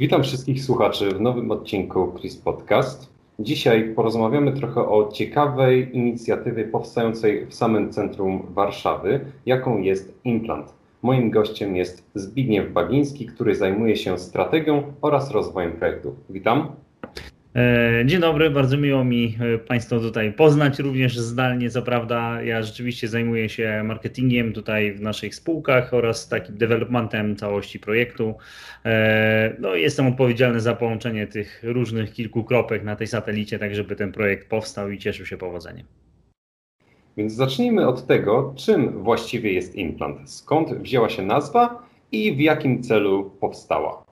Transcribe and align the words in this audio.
Witam 0.00 0.22
wszystkich 0.22 0.64
słuchaczy 0.64 1.10
w 1.10 1.20
nowym 1.20 1.50
odcinku 1.50 2.12
Chris 2.18 2.36
Podcast. 2.36 3.12
Dzisiaj 3.38 3.94
porozmawiamy 3.94 4.52
trochę 4.52 4.88
o 4.88 5.12
ciekawej 5.12 5.96
inicjatywie 5.96 6.64
powstającej 6.64 7.46
w 7.46 7.54
samym 7.54 7.92
centrum 7.92 8.46
Warszawy, 8.50 9.20
jaką 9.46 9.78
jest 9.78 10.20
Implant. 10.24 10.74
Moim 11.02 11.30
gościem 11.30 11.76
jest 11.76 12.10
Zbigniew 12.14 12.72
Bagiński, 12.72 13.26
który 13.26 13.54
zajmuje 13.54 13.96
się 13.96 14.18
strategią 14.18 14.82
oraz 15.00 15.30
rozwojem 15.30 15.72
projektu. 15.72 16.14
Witam. 16.30 16.68
E, 17.56 18.02
dzień 18.06 18.20
dobry, 18.20 18.50
bardzo 18.50 18.76
miło 18.76 19.04
mi 19.04 19.36
e, 19.54 19.58
Państwa 19.58 19.98
tutaj 19.98 20.32
poznać, 20.32 20.78
również 20.78 21.18
zdalnie, 21.18 21.70
co 21.70 21.82
prawda. 21.82 22.42
Ja 22.42 22.62
rzeczywiście 22.62 23.08
zajmuję 23.08 23.48
się 23.48 23.82
marketingiem 23.84 24.52
tutaj 24.52 24.92
w 24.92 25.00
naszych 25.00 25.34
spółkach 25.34 25.94
oraz 25.94 26.28
takim 26.28 26.56
developmentem 26.56 27.36
całości 27.36 27.80
projektu. 27.80 28.34
E, 28.84 29.56
no, 29.58 29.74
jestem 29.74 30.06
odpowiedzialny 30.06 30.60
za 30.60 30.74
połączenie 30.74 31.26
tych 31.26 31.62
różnych 31.64 32.12
kilku 32.12 32.44
kropek 32.44 32.84
na 32.84 32.96
tej 32.96 33.06
satelicie, 33.06 33.58
tak 33.58 33.74
żeby 33.74 33.96
ten 33.96 34.12
projekt 34.12 34.48
powstał 34.48 34.90
i 34.90 34.98
cieszył 34.98 35.26
się 35.26 35.36
powodzeniem. 35.36 35.86
Więc 37.16 37.32
zacznijmy 37.32 37.88
od 37.88 38.06
tego, 38.06 38.54
czym 38.56 39.02
właściwie 39.02 39.52
jest 39.52 39.74
implant, 39.74 40.30
skąd 40.30 40.74
wzięła 40.74 41.08
się 41.08 41.22
nazwa 41.22 41.88
i 42.12 42.36
w 42.36 42.40
jakim 42.40 42.82
celu 42.82 43.30
powstała. 43.40 44.05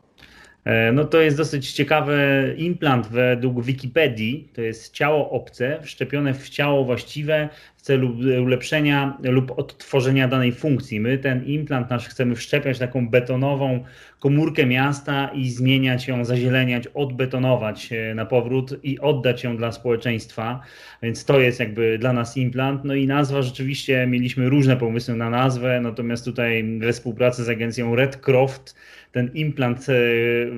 E, 0.65 0.93
no 0.93 1.05
to 1.05 1.21
jest 1.21 1.37
dosyć 1.37 1.73
ciekawy 1.73 2.55
implant 2.59 3.07
według 3.07 3.63
Wikipedii. 3.65 4.49
To 4.55 4.61
jest 4.61 4.93
ciało 4.93 5.31
obce 5.31 5.79
wszczepione 5.83 6.35
w 6.35 6.49
ciało 6.49 6.85
właściwe 6.85 7.49
celu 7.85 8.17
ulepszenia 8.43 9.19
lub 9.23 9.59
odtworzenia 9.59 10.29
danej 10.29 10.53
funkcji. 10.53 11.01
My 11.01 11.19
ten 11.19 11.45
implant 11.45 11.91
nasz 11.91 12.09
chcemy 12.09 12.35
wszczepiać 12.35 12.79
taką 12.79 13.09
betonową 13.09 13.85
komórkę 14.21 14.67
miasta 14.67 15.31
i 15.35 15.51
zmieniać 15.51 16.09
ją, 16.09 16.25
zazieleniać, 16.25 16.87
odbetonować 16.87 17.91
na 18.15 18.27
powrót 18.27 18.85
i 18.85 19.01
oddać 19.01 19.45
ją 19.45 19.57
dla 19.57 19.73
społeczeństwa. 19.73 20.61
Więc 21.03 21.25
to 21.25 21.41
jest 21.41 21.61
jakby 21.61 21.99
dla 21.99 22.13
nas 22.13 22.37
implant. 22.37 22.85
No 22.85 22.95
i 22.95 23.07
nazwa 23.07 23.43
rzeczywiście 23.43 24.07
mieliśmy 24.07 24.49
różne 24.49 24.77
pomysły 24.77 25.17
na 25.17 25.31
nazwę, 25.31 25.81
natomiast 25.81 26.25
tutaj 26.25 26.79
we 26.79 26.93
współpracy 26.93 27.45
z 27.45 27.49
agencją 27.49 27.97
Redcroft 27.97 28.75
ten 29.15 29.31
implant 29.35 29.87
e, 29.89 29.95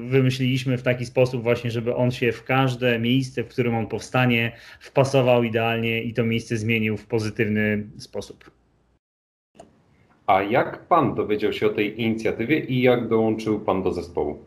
wymyśliliśmy 0.09 0.79
w 0.79 0.83
taki 0.83 1.07
sposób 1.07 1.43
właśnie, 1.43 1.71
żeby 1.71 1.95
on 1.95 2.11
się 2.11 2.33
w 2.33 2.45
każde 2.45 2.99
miejsce, 2.99 3.45
w 3.45 3.49
którym 3.49 3.75
on 3.75 3.87
powstanie, 3.87 4.53
wpasował 4.81 5.43
idealnie 5.43 6.03
i 6.03 6.15
to 6.15 6.25
miejsce 6.25 6.57
zmienił 6.57 6.97
w 6.97 7.07
pozytywny 7.17 7.87
sposób. 7.99 8.51
A 10.27 10.43
jak 10.43 10.89
pan 10.89 11.15
dowiedział 11.15 11.53
się 11.53 11.67
o 11.67 11.71
tej 11.71 12.01
inicjatywie 12.03 12.61
i 12.61 12.83
jak 12.83 13.09
dołączył 13.09 13.61
pan 13.61 13.83
do 13.83 13.93
zespołu? 13.93 14.39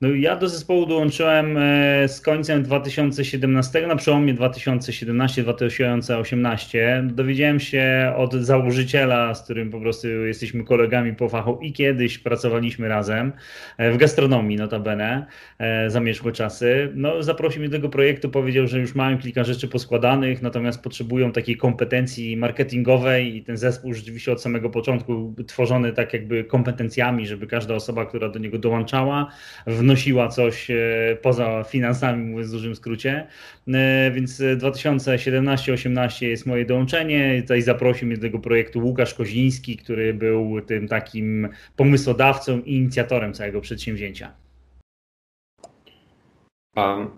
No 0.00 0.08
ja 0.08 0.36
do 0.36 0.48
zespołu 0.48 0.86
dołączyłem 0.86 1.56
e, 1.56 2.08
z 2.08 2.20
końcem 2.20 2.62
2017, 2.62 3.86
na 3.86 3.96
przełomie 3.96 4.34
2017-2018. 4.34 7.06
Dowiedziałem 7.06 7.60
się 7.60 8.12
od 8.16 8.34
założyciela, 8.34 9.34
z 9.34 9.42
którym 9.42 9.70
po 9.70 9.80
prostu 9.80 10.08
jesteśmy 10.08 10.64
kolegami 10.64 11.14
po 11.14 11.28
fachu 11.28 11.58
i 11.62 11.72
kiedyś 11.72 12.18
pracowaliśmy 12.18 12.88
razem 12.88 13.32
e, 13.78 13.92
w 13.92 13.96
gastronomii 13.96 14.56
notabene, 14.56 15.26
e, 15.58 15.90
zamierzchłe 15.90 16.32
czasy. 16.32 16.92
No 16.94 17.22
zaprosił 17.22 17.60
mnie 17.60 17.68
do 17.68 17.76
tego 17.76 17.88
projektu, 17.88 18.30
powiedział, 18.30 18.66
że 18.66 18.80
już 18.80 18.94
mają 18.94 19.18
kilka 19.18 19.44
rzeczy 19.44 19.68
poskładanych, 19.68 20.42
natomiast 20.42 20.82
potrzebują 20.82 21.32
takiej 21.32 21.56
kompetencji 21.56 22.36
marketingowej 22.36 23.36
i 23.36 23.44
ten 23.44 23.56
zespół 23.56 23.94
rzeczywiście 23.94 24.32
od 24.32 24.42
samego 24.42 24.70
początku 24.70 25.34
tworzony 25.46 25.92
tak 25.92 26.12
jakby 26.12 26.44
kompetencjami, 26.44 27.26
żeby 27.26 27.46
każda 27.46 27.74
osoba, 27.74 28.06
która 28.06 28.28
do 28.28 28.38
niego 28.38 28.58
dołączała, 28.58 29.30
w 29.66 29.87
wnosiła 29.88 30.28
coś 30.28 30.70
e, 30.70 30.76
poza 31.22 31.64
finansami, 31.64 32.24
mówiąc 32.24 32.48
w 32.48 32.52
dużym 32.52 32.76
skrócie. 32.76 33.26
E, 33.68 34.10
więc 34.10 34.40
2017-18 34.40 36.26
jest 36.26 36.46
moje 36.46 36.64
dołączenie. 36.64 37.42
Tutaj 37.42 37.62
zaprosił 37.62 38.08
mnie 38.08 38.16
do 38.16 38.22
tego 38.22 38.38
projektu 38.38 38.80
Łukasz 38.80 39.14
Koziński, 39.14 39.76
który 39.76 40.14
był 40.14 40.60
tym 40.60 40.88
takim 40.88 41.48
pomysłodawcą 41.76 42.60
i 42.60 42.76
inicjatorem 42.76 43.32
całego 43.34 43.60
przedsięwzięcia. 43.60 44.32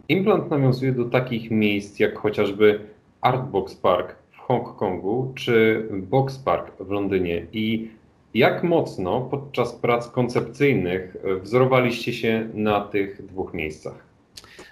Implant 0.08 0.50
nawiązuje 0.50 0.92
do 0.92 1.04
takich 1.04 1.50
miejsc 1.50 1.98
jak 2.00 2.18
chociażby 2.18 2.80
Artbox 3.20 3.74
Park 3.74 4.16
w 4.30 4.36
Hongkongu 4.38 5.32
czy 5.36 5.88
Box 5.92 6.38
Park 6.38 6.72
w 6.80 6.90
Londynie 6.90 7.46
i 7.52 7.90
jak 8.34 8.62
mocno 8.62 9.20
podczas 9.20 9.72
prac 9.72 10.08
koncepcyjnych 10.08 11.16
wzorowaliście 11.42 12.12
się 12.12 12.48
na 12.54 12.80
tych 12.80 13.26
dwóch 13.26 13.54
miejscach? 13.54 14.09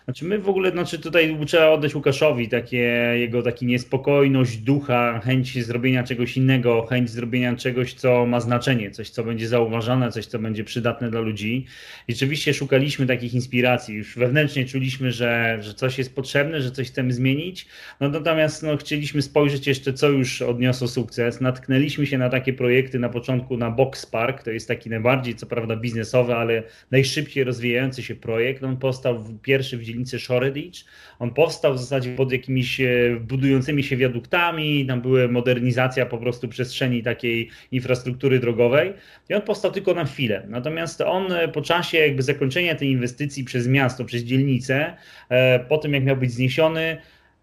Znaczy 0.08 0.24
my 0.24 0.38
w 0.38 0.48
ogóle, 0.48 0.70
znaczy 0.70 0.98
tutaj 0.98 1.36
trzeba 1.46 1.68
oddać 1.70 1.94
Łukaszowi 1.94 2.48
takie, 2.48 3.12
jego 3.14 3.42
taki 3.42 3.66
niespokojność 3.66 4.56
ducha, 4.56 5.20
chęć 5.24 5.64
zrobienia 5.64 6.04
czegoś 6.04 6.36
innego, 6.36 6.86
chęć 6.86 7.10
zrobienia 7.10 7.56
czegoś, 7.56 7.94
co 7.94 8.26
ma 8.26 8.40
znaczenie, 8.40 8.90
coś, 8.90 9.10
co 9.10 9.24
będzie 9.24 9.48
zauważane, 9.48 10.12
coś, 10.12 10.26
co 10.26 10.38
będzie 10.38 10.64
przydatne 10.64 11.10
dla 11.10 11.20
ludzi. 11.20 11.66
Rzeczywiście 12.08 12.54
szukaliśmy 12.54 13.06
takich 13.06 13.34
inspiracji, 13.34 13.94
już 13.94 14.16
wewnętrznie 14.16 14.64
czuliśmy, 14.64 15.12
że, 15.12 15.58
że 15.60 15.74
coś 15.74 15.98
jest 15.98 16.14
potrzebne, 16.14 16.62
że 16.62 16.70
coś 16.70 16.88
chcemy 16.88 17.12
zmienić, 17.12 17.66
no 18.00 18.08
natomiast 18.08 18.62
no, 18.62 18.76
chcieliśmy 18.76 19.22
spojrzeć 19.22 19.66
jeszcze, 19.66 19.92
co 19.92 20.08
już 20.08 20.42
odniosło 20.42 20.88
sukces. 20.88 21.40
Natknęliśmy 21.40 22.06
się 22.06 22.18
na 22.18 22.28
takie 22.28 22.52
projekty 22.52 22.98
na 22.98 23.08
początku 23.08 23.56
na 23.56 23.70
Box 23.70 24.06
Park, 24.06 24.42
to 24.42 24.50
jest 24.50 24.68
taki 24.68 24.90
najbardziej, 24.90 25.34
co 25.34 25.46
prawda 25.46 25.76
biznesowy, 25.76 26.34
ale 26.34 26.62
najszybciej 26.90 27.44
rozwijający 27.44 28.02
się 28.02 28.14
projekt. 28.14 28.62
On 28.62 28.76
powstał 28.76 29.24
pierwszy 29.42 29.78
w 29.78 29.82
dzielnicy 29.82 29.97
dzielnicy 29.98 30.18
Shoreditch. 30.18 30.84
On 31.18 31.30
powstał 31.30 31.74
w 31.74 31.78
zasadzie 31.78 32.16
pod 32.16 32.32
jakimiś 32.32 32.80
e, 32.80 32.86
budującymi 33.20 33.84
się 33.84 33.96
wiaduktami, 33.96 34.86
tam 34.86 35.00
była 35.00 35.28
modernizacja 35.28 36.06
po 36.06 36.18
prostu 36.18 36.48
przestrzeni 36.48 37.02
takiej 37.02 37.50
infrastruktury 37.72 38.38
drogowej 38.38 38.92
i 39.28 39.34
on 39.34 39.42
powstał 39.42 39.72
tylko 39.72 39.94
na 39.94 40.04
chwilę. 40.04 40.46
Natomiast 40.48 41.00
on 41.00 41.32
e, 41.32 41.48
po 41.48 41.62
czasie 41.62 41.98
jakby 41.98 42.22
zakończenia 42.22 42.74
tej 42.74 42.88
inwestycji 42.88 43.44
przez 43.44 43.68
miasto, 43.68 44.04
przez 44.04 44.22
dzielnicę, 44.22 44.96
e, 45.28 45.58
po 45.58 45.78
tym 45.78 45.94
jak 45.94 46.04
miał 46.04 46.16
być 46.16 46.32
zniesiony, 46.32 46.96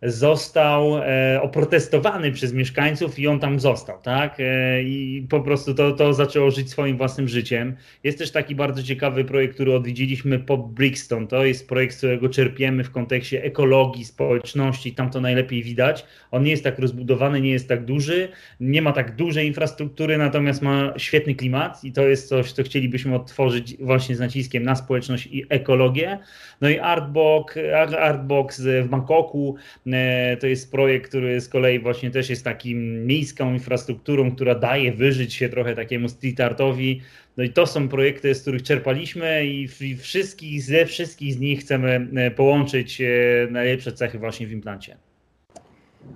został 0.05 0.97
e, 0.97 1.41
oprotestowany 1.41 2.31
przez 2.31 2.53
mieszkańców 2.53 3.19
i 3.19 3.27
on 3.27 3.39
tam 3.39 3.59
został, 3.59 4.01
tak? 4.01 4.37
E, 4.39 4.83
I 4.83 5.27
po 5.29 5.41
prostu 5.41 5.73
to, 5.73 5.91
to 5.91 6.13
zaczęło 6.13 6.51
żyć 6.51 6.69
swoim 6.69 6.97
własnym 6.97 7.27
życiem. 7.27 7.75
Jest 8.03 8.17
też 8.17 8.31
taki 8.31 8.55
bardzo 8.55 8.83
ciekawy 8.83 9.25
projekt, 9.25 9.53
który 9.53 9.75
odwiedziliśmy 9.75 10.39
po 10.39 10.57
Brixton. 10.57 11.27
To 11.27 11.45
jest 11.45 11.67
projekt, 11.67 11.93
z 11.93 11.97
którego 11.97 12.29
czerpiemy 12.29 12.83
w 12.83 12.91
kontekście 12.91 13.43
ekologii, 13.43 14.05
społeczności, 14.05 14.93
tam 14.93 15.09
to 15.09 15.21
najlepiej 15.21 15.63
widać. 15.63 16.05
On 16.31 16.43
nie 16.43 16.51
jest 16.51 16.63
tak 16.63 16.79
rozbudowany, 16.79 17.41
nie 17.41 17.51
jest 17.51 17.69
tak 17.69 17.85
duży, 17.85 18.29
nie 18.59 18.81
ma 18.81 18.91
tak 18.91 19.15
dużej 19.15 19.47
infrastruktury, 19.47 20.17
natomiast 20.17 20.61
ma 20.61 20.93
świetny 20.97 21.35
klimat 21.35 21.83
i 21.83 21.91
to 21.91 22.01
jest 22.01 22.29
coś, 22.29 22.51
co 22.51 22.63
chcielibyśmy 22.63 23.15
odtworzyć 23.15 23.77
właśnie 23.79 24.15
z 24.15 24.19
naciskiem 24.19 24.63
na 24.63 24.75
społeczność 24.75 25.27
i 25.31 25.45
ekologię. 25.49 26.19
No 26.61 26.69
i 26.69 26.79
Artbox, 26.79 27.57
Artbox 27.99 28.61
w 28.61 28.87
Bangkoku, 28.87 29.55
E, 29.94 29.94
to 30.39 30.47
jest 30.47 30.71
projekt, 30.71 31.09
który 31.09 31.41
z 31.41 31.49
kolei 31.49 31.79
właśnie 31.79 32.11
też 32.11 32.29
jest 32.29 32.43
takim 32.43 33.05
miejską 33.05 33.53
infrastrukturą, 33.53 34.31
która 34.31 34.55
daje 34.55 34.91
wyżyć 34.91 35.33
się 35.33 35.49
trochę 35.49 35.75
takiemu 35.75 36.09
street 36.09 36.39
artowi. 36.39 37.01
No 37.37 37.43
i 37.43 37.49
to 37.49 37.67
są 37.67 37.87
projekty, 37.87 38.35
z 38.35 38.41
których 38.41 38.63
czerpaliśmy 38.63 39.45
i 39.45 39.67
wszystkich, 39.97 40.63
ze 40.63 40.85
wszystkich 40.85 41.33
z 41.33 41.39
nich 41.39 41.59
chcemy 41.59 42.07
e, 42.15 42.31
połączyć 42.31 43.01
e, 43.01 43.05
najlepsze 43.51 43.91
cechy 43.91 44.19
właśnie 44.19 44.47
w 44.47 44.51
implancie. 44.51 44.97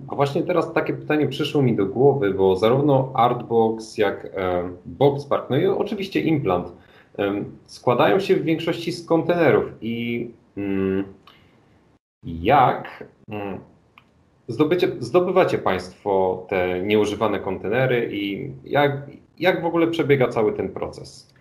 A 0.08 0.14
właśnie 0.14 0.42
teraz 0.42 0.72
takie 0.72 0.92
pytanie 0.92 1.28
przyszło 1.28 1.62
mi 1.62 1.76
do 1.76 1.86
głowy, 1.86 2.34
bo 2.34 2.56
zarówno 2.56 3.12
Artbox 3.14 3.98
jak 3.98 4.24
e, 4.24 4.70
Boxpark, 4.86 5.50
no 5.50 5.56
i 5.56 5.66
oczywiście 5.66 6.20
implant 6.20 6.72
e, 7.18 7.44
składają 7.66 8.20
się 8.20 8.36
w 8.36 8.44
większości 8.44 8.92
z 8.92 9.06
kontenerów 9.06 9.64
i 9.80 10.30
mm, 10.56 11.04
jak 12.24 13.04
zdobycie, 14.48 14.88
zdobywacie 14.98 15.58
Państwo 15.58 16.46
te 16.48 16.82
nieużywane 16.82 17.40
kontenery 17.40 18.08
i 18.12 18.52
jak, 18.64 19.10
jak 19.38 19.62
w 19.62 19.66
ogóle 19.66 19.86
przebiega 19.86 20.28
cały 20.28 20.52
ten 20.52 20.68
proces? 20.68 21.34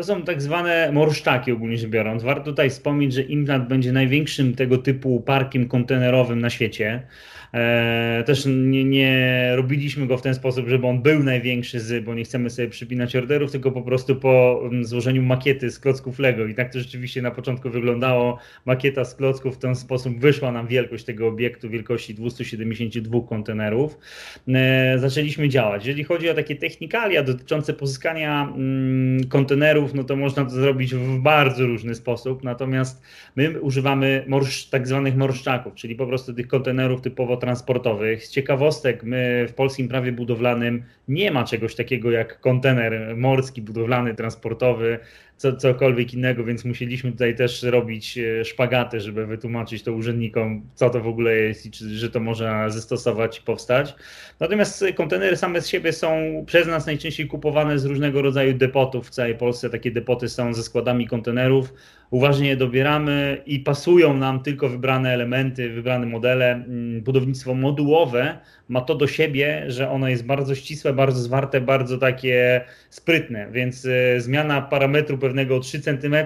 To 0.00 0.04
są 0.04 0.22
tak 0.22 0.42
zwane 0.42 0.92
morszczaki 0.92 1.52
ogólnie 1.52 1.78
rzecz 1.78 1.90
biorąc. 1.90 2.22
Warto 2.22 2.44
tutaj 2.44 2.70
wspomnieć, 2.70 3.12
że 3.12 3.22
Implant 3.22 3.68
będzie 3.68 3.92
największym 3.92 4.54
tego 4.54 4.78
typu 4.78 5.20
parkiem 5.20 5.68
kontenerowym 5.68 6.40
na 6.40 6.50
świecie. 6.50 7.02
E, 7.54 8.22
też 8.26 8.46
nie, 8.46 8.84
nie, 8.84 9.52
robiliśmy 9.56 10.06
go 10.06 10.16
w 10.16 10.22
ten 10.22 10.34
sposób, 10.34 10.68
żeby 10.68 10.86
on 10.86 11.02
był 11.02 11.22
największy 11.22 11.80
z, 11.80 12.04
bo 12.04 12.14
nie 12.14 12.24
chcemy 12.24 12.50
sobie 12.50 12.68
przypinać 12.68 13.16
orderów, 13.16 13.52
tylko 13.52 13.72
po 13.72 13.82
prostu 13.82 14.16
po 14.16 14.62
mm, 14.64 14.84
złożeniu 14.84 15.22
makiety 15.22 15.70
z 15.70 15.78
klocków 15.78 16.18
Lego. 16.18 16.46
I 16.46 16.54
tak 16.54 16.72
to 16.72 16.78
rzeczywiście 16.78 17.22
na 17.22 17.30
początku 17.30 17.70
wyglądało. 17.70 18.38
Makieta 18.64 19.04
z 19.04 19.14
klocków 19.14 19.56
w 19.56 19.58
ten 19.58 19.76
sposób 19.76 20.18
wyszła 20.18 20.52
nam 20.52 20.66
wielkość 20.66 21.04
tego 21.04 21.28
obiektu, 21.28 21.70
wielkości 21.70 22.14
272 22.14 23.20
kontenerów. 23.28 23.98
E, 24.48 24.98
zaczęliśmy 24.98 25.48
działać. 25.48 25.86
Jeżeli 25.86 26.04
chodzi 26.04 26.30
o 26.30 26.34
takie 26.34 26.56
technikalia 26.56 27.22
dotyczące 27.22 27.72
pozyskania 27.72 28.52
mm, 28.56 29.28
kontenerów, 29.28 29.89
no 29.94 30.04
to 30.04 30.16
można 30.16 30.44
to 30.44 30.50
zrobić 30.50 30.94
w 30.94 31.18
bardzo 31.18 31.66
różny 31.66 31.94
sposób, 31.94 32.44
natomiast 32.44 33.02
my 33.36 33.60
używamy 33.60 34.24
morsz, 34.28 34.66
tak 34.66 34.88
zwanych 34.88 35.16
morszczaków, 35.16 35.74
czyli 35.74 35.94
po 35.94 36.06
prostu 36.06 36.34
tych 36.34 36.48
kontenerów 36.48 37.00
typowo 37.00 37.36
transportowych. 37.36 38.26
Z 38.26 38.30
ciekawostek, 38.30 39.02
my 39.04 39.46
w 39.48 39.54
polskim 39.54 39.88
prawie 39.88 40.12
budowlanym 40.12 40.82
nie 41.10 41.30
ma 41.30 41.44
czegoś 41.44 41.74
takiego 41.74 42.10
jak 42.10 42.40
kontener 42.40 43.16
morski, 43.16 43.62
budowlany, 43.62 44.14
transportowy, 44.14 44.98
co, 45.40 45.56
cokolwiek 45.56 46.14
innego, 46.14 46.44
więc 46.44 46.64
musieliśmy 46.64 47.12
tutaj 47.12 47.36
też 47.36 47.62
robić 47.62 48.18
e, 48.18 48.44
szpagaty, 48.44 49.00
żeby 49.00 49.26
wytłumaczyć 49.26 49.82
to 49.82 49.92
urzędnikom, 49.92 50.62
co 50.74 50.90
to 50.90 51.00
w 51.00 51.06
ogóle 51.06 51.34
jest 51.34 51.66
i 51.66 51.70
czy, 51.70 51.88
że 51.88 52.10
to 52.10 52.20
można 52.20 52.70
zastosować 52.70 53.38
i 53.38 53.42
powstać. 53.42 53.94
Natomiast 54.40 54.84
kontenery 54.96 55.36
same 55.36 55.60
z 55.60 55.68
siebie 55.68 55.92
są 55.92 56.42
przez 56.46 56.66
nas 56.66 56.86
najczęściej 56.86 57.26
kupowane 57.26 57.78
z 57.78 57.84
różnego 57.84 58.22
rodzaju 58.22 58.54
depotów 58.54 59.06
w 59.06 59.10
całej 59.10 59.34
Polsce. 59.34 59.70
Takie 59.70 59.90
depoty 59.90 60.28
są 60.28 60.54
ze 60.54 60.62
składami 60.62 61.06
kontenerów. 61.06 61.74
Uważnie 62.10 62.48
je 62.48 62.56
dobieramy 62.56 63.42
i 63.46 63.60
pasują 63.60 64.16
nam 64.16 64.42
tylko 64.42 64.68
wybrane 64.68 65.14
elementy, 65.14 65.70
wybrane 65.70 66.06
modele. 66.06 66.52
Mm, 66.52 67.00
budownictwo 67.00 67.54
modułowe 67.54 68.38
ma 68.68 68.80
to 68.80 68.94
do 68.94 69.06
siebie, 69.06 69.64
że 69.68 69.90
ono 69.90 70.08
jest 70.08 70.26
bardzo 70.26 70.54
ścisłe, 70.54 70.92
bardzo 71.00 71.20
zwarte, 71.20 71.60
bardzo 71.60 71.98
takie 71.98 72.64
sprytne, 72.90 73.48
więc 73.52 73.86
e, 73.86 74.20
zmiana 74.20 74.62
parametru 74.62 75.18
pewnego 75.18 75.56
o 75.56 75.60
3 75.60 75.80
cm 75.80 76.16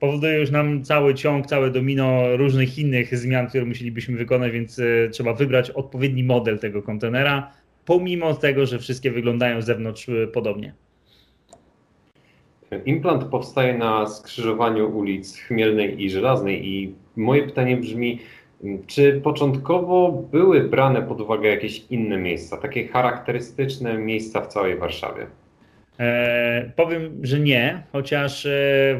powoduje 0.00 0.38
już 0.38 0.50
nam 0.50 0.84
cały 0.84 1.14
ciąg, 1.14 1.46
całe 1.46 1.70
domino 1.70 2.36
różnych 2.36 2.78
innych 2.78 3.18
zmian, 3.18 3.48
które 3.48 3.64
musielibyśmy 3.64 4.16
wykonać, 4.16 4.52
więc 4.52 4.78
e, 4.78 5.08
trzeba 5.10 5.34
wybrać 5.34 5.70
odpowiedni 5.70 6.24
model 6.24 6.58
tego 6.58 6.82
kontenera, 6.82 7.52
pomimo 7.84 8.34
tego, 8.34 8.66
że 8.66 8.78
wszystkie 8.78 9.10
wyglądają 9.10 9.62
z 9.62 9.66
zewnątrz 9.66 10.08
e, 10.08 10.26
podobnie. 10.26 10.74
Implant 12.86 13.24
powstaje 13.24 13.78
na 13.78 14.06
skrzyżowaniu 14.06 14.98
ulic 14.98 15.36
Chmielnej 15.36 16.02
i 16.02 16.10
Żelaznej 16.10 16.68
i 16.68 16.94
moje 17.16 17.42
pytanie 17.42 17.76
brzmi, 17.76 18.18
czy 18.86 19.20
początkowo 19.20 20.12
były 20.30 20.64
brane 20.64 21.02
pod 21.02 21.20
uwagę 21.20 21.48
jakieś 21.48 21.84
inne 21.90 22.18
miejsca, 22.18 22.56
takie 22.56 22.88
charakterystyczne 22.88 23.98
miejsca 23.98 24.40
w 24.40 24.46
całej 24.46 24.78
Warszawie? 24.78 25.26
E, 26.00 26.72
powiem, 26.76 27.20
że 27.22 27.40
nie, 27.40 27.82
chociaż 27.92 28.46
e, 28.46 28.50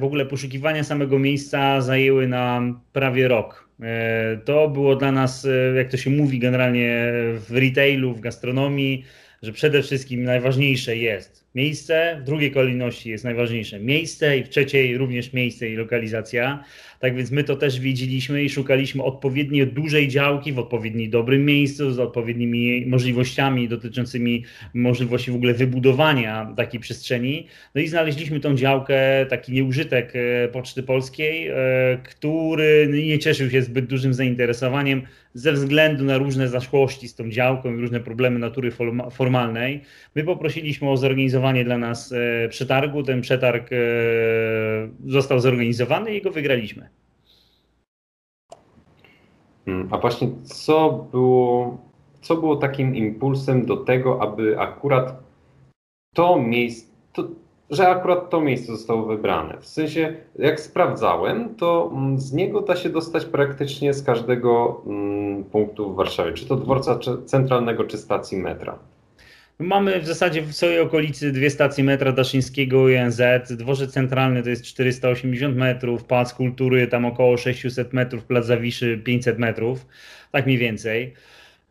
w 0.01 0.05
ogóle 0.05 0.27
poszukiwania 0.27 0.85
samego 0.85 1.19
miejsca 1.19 1.81
zajęły 1.81 2.29
nam 2.29 2.81
prawie 2.93 3.29
rok. 3.29 3.69
E, 3.83 4.37
to 4.45 4.69
było 4.69 4.97
dla 4.97 5.13
nas, 5.13 5.45
e, 5.45 5.77
jak 5.77 5.89
to 5.89 5.97
się 5.97 6.11
mówi 6.11 6.39
generalnie 6.39 7.13
w 7.35 7.47
retailu, 7.51 8.15
w 8.15 8.21
gastronomii, 8.21 9.05
że 9.43 9.53
przede 9.53 9.83
wszystkim 9.83 10.25
najważniejsze 10.25 10.97
jest 10.97 11.48
miejsce, 11.59 12.19
w 12.21 12.25
drugiej 12.25 12.51
kolejności 12.51 13.11
jest 13.11 13.25
najważniejsze 13.25 13.81
miejsce 13.81 14.39
i 14.39 14.45
w 14.45 14.49
trzeciej 14.49 14.99
również 14.99 15.33
miejsce 15.33 15.69
i 15.69 15.77
lokalizacja. 15.77 16.65
Tak 17.01 17.17
więc 17.17 17.31
my 17.31 17.45
to 17.45 17.57
też 17.57 17.81
wiedzieliśmy 17.81 18.45
i 18.45 18.51
szukaliśmy 18.51 19.03
odpowiednio 19.03 19.67
dużej 19.67 20.09
działki 20.09 20.53
w 20.53 20.59
odpowiednim 20.59 21.11
dobrym 21.11 21.45
miejscu, 21.45 21.93
z 21.93 21.99
odpowiednimi 21.99 22.87
możliwościami 22.87 23.69
dotyczącymi 23.69 24.45
możliwości 24.75 25.31
w 25.31 25.35
ogóle 25.35 25.55
wybudowania 25.55 26.55
takiej 26.57 26.81
przestrzeni. 26.81 27.47
No 27.75 27.81
i 27.81 27.89
znaleźliśmy 27.89 28.41
tą 28.41 28.55
działkę, 28.55 29.27
taki 29.29 29.53
nieużytek 29.53 30.13
e, 30.15 30.49
Poczty 30.49 30.83
Polskiej, 30.83 31.49
e, 31.49 31.55
który 32.05 32.89
nie 33.07 33.19
cieszył 33.19 33.51
się 33.51 33.63
zbyt 33.63 33.87
dużym 33.87 34.15
zainteresowaniem 34.15 35.03
ze 35.35 35.53
względu 35.53 36.05
na 36.05 36.19
różne 36.19 36.49
zaszłości 36.49 37.09
z 37.09 37.15
tą 37.15 37.31
działką 37.31 37.77
i 37.77 37.81
różne 37.81 38.01
problemy 38.01 38.39
natury 38.39 38.73
formalnej. 39.11 39.81
My 40.15 40.25
poprosiliśmy 40.25 40.91
o 40.91 40.97
zorganizowanie 40.97 41.48
dla 41.65 41.79
nas 41.79 42.12
e, 42.12 42.49
przetargu. 42.49 43.03
Ten 43.03 43.21
przetarg 43.21 43.71
został 45.06 45.41
zorganizowany 45.41 46.15
i 46.15 46.23
go 46.23 46.31
wygraliśmy. 46.31 46.89
Hmm, 49.69 49.89
a 49.91 49.99
właśnie 49.99 50.29
co 50.45 51.06
było, 51.12 51.79
co 52.21 52.37
było 52.37 52.56
takim 52.56 52.97
impulsem 52.97 53.67
do 53.67 53.77
tego, 53.77 54.23
aby 54.23 54.59
akurat 54.59 55.23
to 56.15 56.39
miejsce, 56.39 56.93
że 57.71 57.89
akurat 57.89 58.31
to 58.31 58.41
miejsce 58.41 58.73
zostało 58.73 59.03
wybrane? 59.03 59.61
W 59.61 59.67
sensie, 59.67 60.17
jak 60.39 60.61
sprawdzałem, 60.61 61.55
to 61.55 61.91
mm, 61.93 62.19
z 62.19 62.33
niego 62.33 62.61
da 62.61 62.77
się 62.77 62.89
dostać 62.89 63.25
praktycznie 63.25 63.95
z 63.95 64.03
każdego 64.03 64.83
mm, 64.87 65.45
punktu 65.45 65.93
w 65.93 65.97
Warszawie, 65.97 66.33
czy 66.33 66.47
to 66.47 66.56
dworca 66.56 66.99
centralnego, 67.25 67.85
czy 67.85 67.99
stacji 67.99 68.39
metra. 68.39 68.79
Mamy 69.61 70.01
w 70.01 70.07
zasadzie 70.07 70.43
w 70.43 70.53
swojej 70.53 70.81
okolicy 70.81 71.33
dwie 71.33 71.51
stacje 71.51 71.85
metra 71.85 72.13
Daszyńskiego 72.13 72.89
i 72.89 72.99
NZ. 73.07 73.21
Dworzec 73.51 73.93
centralny 73.93 74.43
to 74.43 74.51
jest 74.51 74.65
480 74.65 75.57
metrów, 75.57 76.05
Pałac 76.05 76.35
Kultury 76.35 76.87
tam 76.87 77.05
około 77.05 77.37
600 77.37 77.93
metrów, 77.93 78.25
Plac 78.25 78.47
Zawiszy 78.47 78.99
500 79.05 79.39
metrów, 79.39 79.87
tak 80.33 80.47
mniej 80.47 80.59
więcej. 80.59 81.15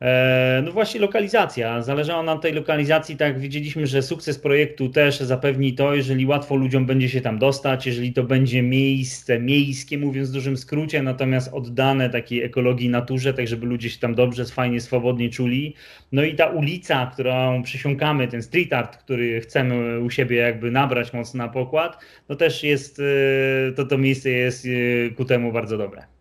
E, 0.01 0.61
no 0.65 0.71
właśnie 0.71 0.99
lokalizacja. 0.99 1.81
Zależało 1.81 2.23
nam 2.23 2.39
tej 2.39 2.53
lokalizacji, 2.53 3.17
tak 3.17 3.39
widzieliśmy, 3.39 3.88
że 3.88 4.01
sukces 4.01 4.39
projektu 4.39 4.89
też 4.89 5.19
zapewni 5.19 5.73
to, 5.73 5.95
jeżeli 5.95 6.25
łatwo 6.25 6.55
ludziom 6.55 6.85
będzie 6.85 7.09
się 7.09 7.21
tam 7.21 7.39
dostać, 7.39 7.85
jeżeli 7.85 8.13
to 8.13 8.23
będzie 8.23 8.61
miejsce 8.63 9.39
miejskie, 9.39 9.97
mówiąc 9.97 10.29
w 10.29 10.33
dużym 10.33 10.57
skrócie, 10.57 11.01
natomiast 11.03 11.53
oddane 11.53 12.09
takiej 12.09 12.44
ekologii, 12.44 12.89
naturze, 12.89 13.33
tak 13.33 13.47
żeby 13.47 13.65
ludzie 13.65 13.89
się 13.89 13.99
tam 13.99 14.15
dobrze, 14.15 14.45
fajnie, 14.45 14.81
swobodnie 14.81 15.29
czuli. 15.29 15.75
No 16.11 16.23
i 16.23 16.35
ta 16.35 16.45
ulica, 16.45 17.11
którą 17.13 17.63
przysiąkamy, 17.63 18.27
ten 18.27 18.41
street 18.41 18.73
art, 18.73 18.97
który 18.97 19.41
chcemy 19.41 20.00
u 20.00 20.09
siebie 20.09 20.38
jakby 20.38 20.71
nabrać 20.71 21.13
mocno 21.13 21.38
na 21.38 21.50
pokład, 21.50 21.97
no 22.29 22.35
też 22.35 22.63
jest, 22.63 23.00
e, 23.00 23.71
to 23.71 23.85
to 23.85 23.97
miejsce 23.97 24.29
jest 24.29 24.65
e, 24.65 25.09
ku 25.09 25.25
temu 25.25 25.51
bardzo 25.51 25.77
dobre. 25.77 26.16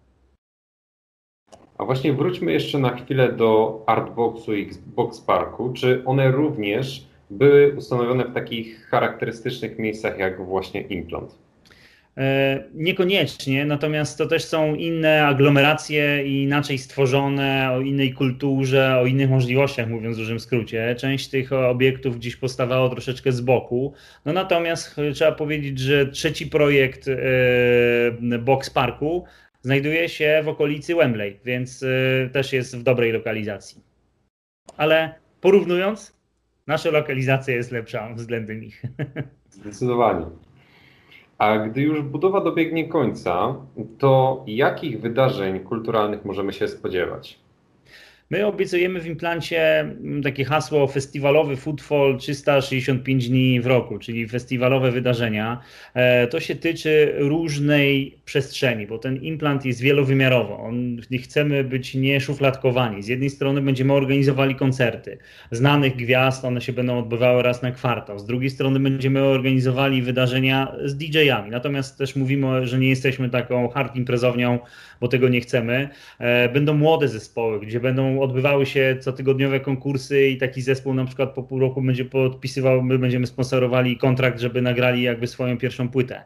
A 1.79 1.85
właśnie 1.85 2.13
wróćmy 2.13 2.53
jeszcze 2.53 2.79
na 2.79 2.97
chwilę 2.97 3.33
do 3.33 3.83
Artboxu 3.87 4.55
i 4.55 4.71
Box 4.87 5.21
Parku. 5.21 5.73
Czy 5.73 6.03
one 6.05 6.31
również 6.31 7.07
były 7.31 7.75
ustanowione 7.77 8.25
w 8.25 8.35
takich 8.35 8.89
charakterystycznych 8.89 9.79
miejscach 9.79 10.19
jak 10.19 10.47
właśnie 10.47 10.81
implant? 10.81 11.35
E, 12.17 12.65
niekoniecznie, 12.75 13.65
natomiast 13.65 14.19
to 14.19 14.27
też 14.27 14.45
są 14.45 14.75
inne 14.75 15.27
aglomeracje 15.27 16.27
i 16.27 16.43
inaczej 16.43 16.79
stworzone, 16.79 17.73
o 17.73 17.81
innej 17.81 18.13
kulturze, 18.13 18.99
o 19.01 19.07
innych 19.07 19.31
możliwościach, 19.31 19.89
mówiąc 19.89 20.17
w 20.17 20.21
dużym 20.21 20.41
skrócie. 20.41 20.95
Część 20.99 21.29
tych 21.29 21.53
obiektów 21.53 22.17
gdzieś 22.17 22.37
postawało 22.37 22.89
troszeczkę 22.89 23.33
z 23.33 23.41
boku. 23.41 23.93
No 24.25 24.33
natomiast 24.33 24.97
trzeba 25.15 25.33
powiedzieć, 25.33 25.79
że 25.79 26.07
trzeci 26.07 26.47
projekt 26.47 27.09
e, 27.09 27.19
Box 28.39 28.71
Parku 28.71 29.25
znajduje 29.67 30.09
się 30.09 30.43
w 30.45 30.49
okolicy 30.49 30.95
Wembley, 30.95 31.41
więc 31.45 31.83
y, 31.83 32.31
też 32.33 32.53
jest 32.53 32.77
w 32.77 32.83
dobrej 32.83 33.13
lokalizacji. 33.13 33.83
Ale 34.77 35.15
porównując, 35.41 36.17
nasza 36.67 36.91
lokalizacja 36.91 37.55
jest 37.55 37.73
lepsza 37.73 38.15
względem 38.15 38.65
ich. 38.65 38.83
Zdecydowanie. 39.51 40.27
A 41.39 41.59
gdy 41.59 41.81
już 41.81 42.03
budowa 42.03 42.41
dobiegnie 42.41 42.89
końca, 42.89 43.55
to 43.99 44.45
jakich 44.47 45.01
wydarzeń 45.01 45.61
kulturalnych 45.61 46.25
możemy 46.25 46.53
się 46.53 46.69
spodziewać? 46.69 47.39
My 48.31 48.47
obiecujemy 48.47 49.01
w 49.01 49.07
implancie 49.07 49.81
mm, 49.81 50.23
takie 50.23 50.45
hasło 50.45 50.87
festiwalowy 50.87 51.57
Footfall 51.57 52.19
365 52.19 53.29
dni 53.29 53.61
w 53.61 53.67
roku, 53.67 53.99
czyli 53.99 54.29
festiwalowe 54.29 54.91
wydarzenia. 54.91 55.61
E, 55.95 56.27
to 56.27 56.41
się 56.41 56.55
tyczy 56.55 57.15
różnej 57.19 58.19
przestrzeni, 58.25 58.87
bo 58.87 58.99
ten 58.99 59.17
implant 59.17 59.65
jest 59.65 59.81
wielowymiarowy. 59.81 60.55
On, 60.55 60.97
chcemy 61.23 61.65
być 61.65 61.95
nieszufladkowani. 61.95 63.03
Z 63.03 63.09
jednej 63.09 63.31
strony 63.31 63.61
będziemy 63.61 63.93
organizowali 63.93 64.55
koncerty 64.55 65.19
znanych 65.51 65.97
gwiazd, 65.97 66.45
one 66.45 66.61
się 66.61 66.73
będą 66.73 66.99
odbywały 66.99 67.43
raz 67.43 67.63
na 67.63 67.71
kwartał. 67.71 68.19
Z 68.19 68.27
drugiej 68.27 68.51
strony 68.51 68.81
będziemy 68.81 69.23
organizowali 69.23 70.03
wydarzenia 70.03 70.77
z 70.85 70.97
DJ-ami. 70.97 71.51
Natomiast 71.51 71.99
też 71.99 72.17
mówimy, 72.17 72.67
że 72.67 72.79
nie 72.79 72.89
jesteśmy 72.89 73.31
taką 73.31 73.69
hard 73.69 73.97
imprezownią, 73.97 74.59
bo 75.01 75.09
tego 75.09 75.29
nie 75.29 75.41
chcemy. 75.41 75.89
E, 76.19 76.49
będą 76.49 76.75
młode 76.75 77.09
zespoły, 77.09 77.61
gdzie 77.61 77.81
będą 77.81 78.16
odbywały 78.23 78.67
się 78.67 78.97
cotygodniowe 79.01 79.61
konkursy 79.61 80.29
i 80.29 80.37
taki 80.37 80.63
zespół 80.63 80.95
na 80.95 81.05
przykład 81.05 81.35
po 81.35 81.43
pół 81.43 81.59
roku 81.61 81.83
będzie 81.83 82.05
podpisywał, 82.05 82.83
my 82.83 82.99
będziemy 82.99 83.27
sponsorowali 83.27 83.97
kontrakt, 83.97 84.41
żeby 84.41 84.63
nagrali 84.63 85.03
jakby 85.03 85.27
swoją 85.27 85.59
pierwszą 85.59 85.89
płytę. 85.89 86.25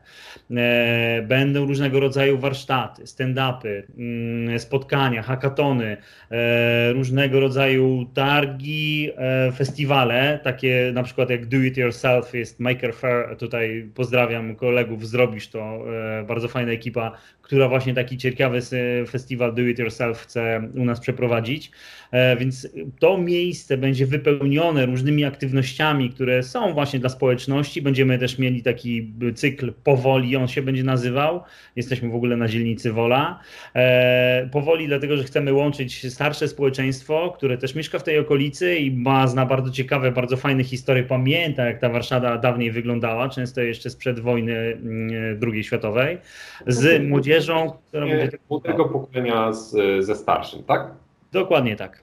E, 0.57 1.23
będą 1.23 1.67
różnego 1.67 2.01
rodzaju 2.01 2.39
warsztaty, 2.39 3.03
stand-upy, 3.03 3.83
mm, 3.99 4.59
spotkania, 4.59 5.23
hackatony, 5.23 5.97
e, 6.31 6.93
różnego 6.93 7.41
rodzaju 7.41 8.07
targi, 8.15 9.11
e, 9.17 9.53
festiwale, 9.53 10.41
takie 10.45 10.91
na 10.95 11.03
przykład 11.03 11.31
jak 11.31 11.47
Do 11.47 11.57
It 11.57 11.77
Yourself 11.77 12.35
jest 12.35 12.61
Maker 12.61 12.95
Fair, 12.95 13.37
tutaj 13.37 13.91
pozdrawiam 13.95 14.57
kolegów, 14.57 15.09
zrobisz 15.09 15.49
to, 15.49 15.85
bardzo 16.29 16.49
fajna 16.49 16.73
ekipa, 16.73 17.13
która 17.43 17.69
właśnie 17.69 17.95
taki 17.95 18.17
ciekawy 18.17 18.61
festiwal 19.09 19.55
Do 19.55 19.63
It 19.63 19.79
Yourself 19.79 20.23
chce 20.23 20.69
u 20.75 20.85
nas 20.85 21.01
przeprowadzić. 21.01 21.71
E, 22.11 22.37
więc 22.37 22.69
to 22.99 23.19
miejsce 23.19 23.77
będzie 23.77 24.07
wypełnione 24.07 24.87
różnymi 24.87 25.25
aktywnościami, 25.25 26.11
które 26.11 26.43
są 26.43 26.75
właśnie 26.75 26.99
dla 27.01 27.09
społeczności. 27.09 27.83
Będziemy 27.83 28.19
też 28.19 28.39
mieli 28.39 28.63
taki 28.63 29.13
cykl 29.35 29.73
powoli, 29.85 30.37
on 30.37 30.49
się 30.49 30.63
będzie 30.63 30.85
nazywał. 30.85 31.43
Jesteśmy 31.77 32.09
w 32.09 32.15
ogóle 32.15 32.37
na 32.37 32.49
dzielnicy 32.49 32.93
Wola. 32.93 33.41
E, 33.75 34.49
powoli, 34.53 34.87
dlatego 34.87 35.17
że 35.17 35.25
chcemy 35.25 35.53
łączyć 35.53 36.13
starsze 36.13 36.49
społeczeństwo, 36.49 37.35
które 37.37 37.59
też 37.59 37.75
mieszka 37.75 37.99
w 37.99 38.03
tej 38.03 38.19
okolicy 38.19 38.77
i 38.77 38.91
ma 38.91 39.27
zna 39.27 39.47
bardzo 39.47 39.71
ciekawe, 39.71 40.13
bardzo 40.13 40.37
fajne 40.37 40.65
historie, 40.65 41.03
pamięta 41.03 41.65
jak 41.65 41.81
ta 41.81 41.89
Warszawa 41.89 42.39
dawniej 42.39 42.71
wyglądała, 42.71 43.29
często 43.29 43.61
jeszcze 43.61 43.91
sprzed 43.91 44.21
wojny 44.21 44.57
mm, 44.57 45.41
II 45.53 45.65
światowej, 45.65 46.19
z 46.67 47.09
młodzieżą, 47.09 47.73
która 47.89 48.07
będzie... 48.07 48.39
Młodego 48.51 48.85
pokolenia 48.85 49.53
z, 49.53 49.75
ze 50.05 50.17
starszym, 50.17 50.63
tak? 50.65 50.95
Dokładnie 51.33 51.77
tak. 51.77 52.03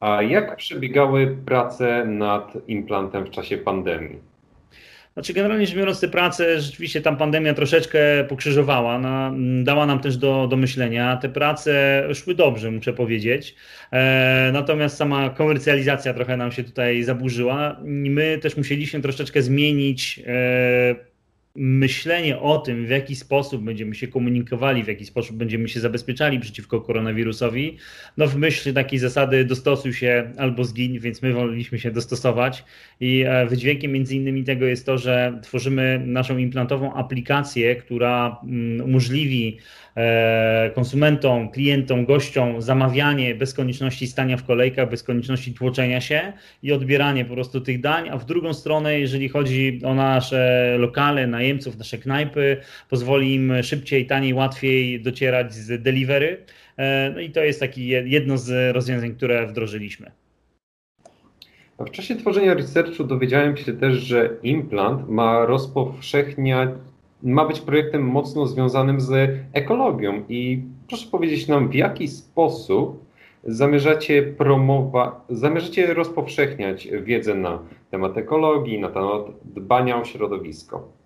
A 0.00 0.22
jak 0.22 0.56
przebiegały 0.56 1.36
prace 1.46 2.04
nad 2.04 2.68
implantem 2.68 3.26
w 3.26 3.30
czasie 3.30 3.58
pandemii? 3.58 4.28
Znaczy, 5.18 5.32
generalnie 5.32 5.66
rzecz 5.66 5.76
biorąc, 5.76 6.00
te 6.00 6.08
prace 6.08 6.60
rzeczywiście 6.60 7.00
tam 7.02 7.16
pandemia 7.16 7.54
troszeczkę 7.54 7.98
pokrzyżowała, 8.28 8.98
no, 8.98 9.32
dała 9.64 9.86
nam 9.86 10.00
też 10.00 10.16
do, 10.16 10.46
do 10.46 10.56
myślenia. 10.56 11.16
Te 11.16 11.28
prace 11.28 12.02
szły 12.14 12.34
dobrze, 12.34 12.70
muszę 12.70 12.92
powiedzieć. 12.92 13.54
E, 13.92 14.50
natomiast 14.52 14.96
sama 14.96 15.30
komercjalizacja 15.30 16.14
trochę 16.14 16.36
nam 16.36 16.52
się 16.52 16.64
tutaj 16.64 17.02
zaburzyła. 17.02 17.76
My 17.84 18.38
też 18.42 18.56
musieliśmy 18.56 19.00
troszeczkę 19.00 19.42
zmienić 19.42 20.20
e, 20.26 20.94
myślenie 21.58 22.38
o 22.38 22.58
tym, 22.58 22.86
w 22.86 22.90
jaki 22.90 23.16
sposób 23.16 23.62
będziemy 23.62 23.94
się 23.94 24.08
komunikowali, 24.08 24.84
w 24.84 24.88
jaki 24.88 25.04
sposób 25.04 25.36
będziemy 25.36 25.68
się 25.68 25.80
zabezpieczali 25.80 26.40
przeciwko 26.40 26.80
koronawirusowi, 26.80 27.76
no 28.16 28.26
w 28.26 28.36
myśl 28.36 28.74
takiej 28.74 28.98
zasady 28.98 29.44
dostosuj 29.44 29.92
się 29.92 30.32
albo 30.36 30.64
zgiń, 30.64 30.98
więc 30.98 31.22
my 31.22 31.32
woleliśmy 31.32 31.78
się 31.78 31.90
dostosować. 31.90 32.64
I 33.00 33.24
e, 33.28 33.46
wydźwiękiem 33.46 33.92
między 33.92 34.16
innymi 34.16 34.44
tego 34.44 34.66
jest 34.66 34.86
to, 34.86 34.98
że 34.98 35.38
tworzymy 35.42 36.02
naszą 36.06 36.38
implantową 36.38 36.94
aplikację, 36.94 37.76
która 37.76 38.40
mm, 38.44 38.84
umożliwi 38.84 39.58
E, 39.98 40.70
konsumentom, 40.74 41.48
klientom, 41.50 42.04
gościom 42.04 42.62
zamawianie 42.62 43.34
bez 43.34 43.54
konieczności 43.54 44.06
stania 44.06 44.36
w 44.36 44.44
kolejkach, 44.44 44.90
bez 44.90 45.02
konieczności 45.02 45.54
tłoczenia 45.54 46.00
się 46.00 46.32
i 46.62 46.72
odbieranie 46.72 47.24
po 47.24 47.34
prostu 47.34 47.60
tych 47.60 47.80
dań, 47.80 48.08
a 48.08 48.16
w 48.16 48.24
drugą 48.24 48.54
stronę, 48.54 49.00
jeżeli 49.00 49.28
chodzi 49.28 49.80
o 49.84 49.94
nasze 49.94 50.74
lokale, 50.78 51.26
najemców, 51.48 51.78
nasze 51.78 51.98
knajpy, 51.98 52.56
pozwoli 52.90 53.34
im 53.34 53.62
szybciej, 53.62 54.06
taniej, 54.06 54.34
łatwiej 54.34 55.00
docierać 55.00 55.54
z 55.54 55.82
delivery. 55.82 56.44
E, 56.76 57.12
no 57.14 57.20
i 57.20 57.30
to 57.30 57.44
jest 57.44 57.60
taki 57.60 57.86
jedno 57.86 58.38
z 58.38 58.74
rozwiązań, 58.74 59.14
które 59.14 59.46
wdrożyliśmy. 59.46 60.10
W 61.78 61.90
czasie 61.90 62.16
tworzenia 62.16 62.54
researchu 62.54 63.04
dowiedziałem 63.04 63.56
się 63.56 63.72
też, 63.72 63.94
że 63.96 64.36
implant 64.42 65.08
ma 65.08 65.46
rozpowszechniać 65.46 66.70
ma 67.22 67.44
być 67.44 67.60
projektem 67.60 68.02
mocno 68.02 68.46
związanym 68.46 69.00
z 69.00 69.30
ekologią. 69.52 70.24
I 70.28 70.62
proszę 70.88 71.06
powiedzieć 71.10 71.48
nam, 71.48 71.68
w 71.68 71.74
jaki 71.74 72.08
sposób 72.08 73.04
zamierzacie 73.44 74.22
promować, 74.22 75.14
zamierzacie 75.28 75.94
rozpowszechniać 75.94 76.88
wiedzę 77.02 77.34
na 77.34 77.58
temat 77.90 78.16
ekologii, 78.18 78.80
na 78.80 78.88
temat 78.88 79.22
dbania 79.44 80.00
o 80.00 80.04
środowisko? 80.04 80.97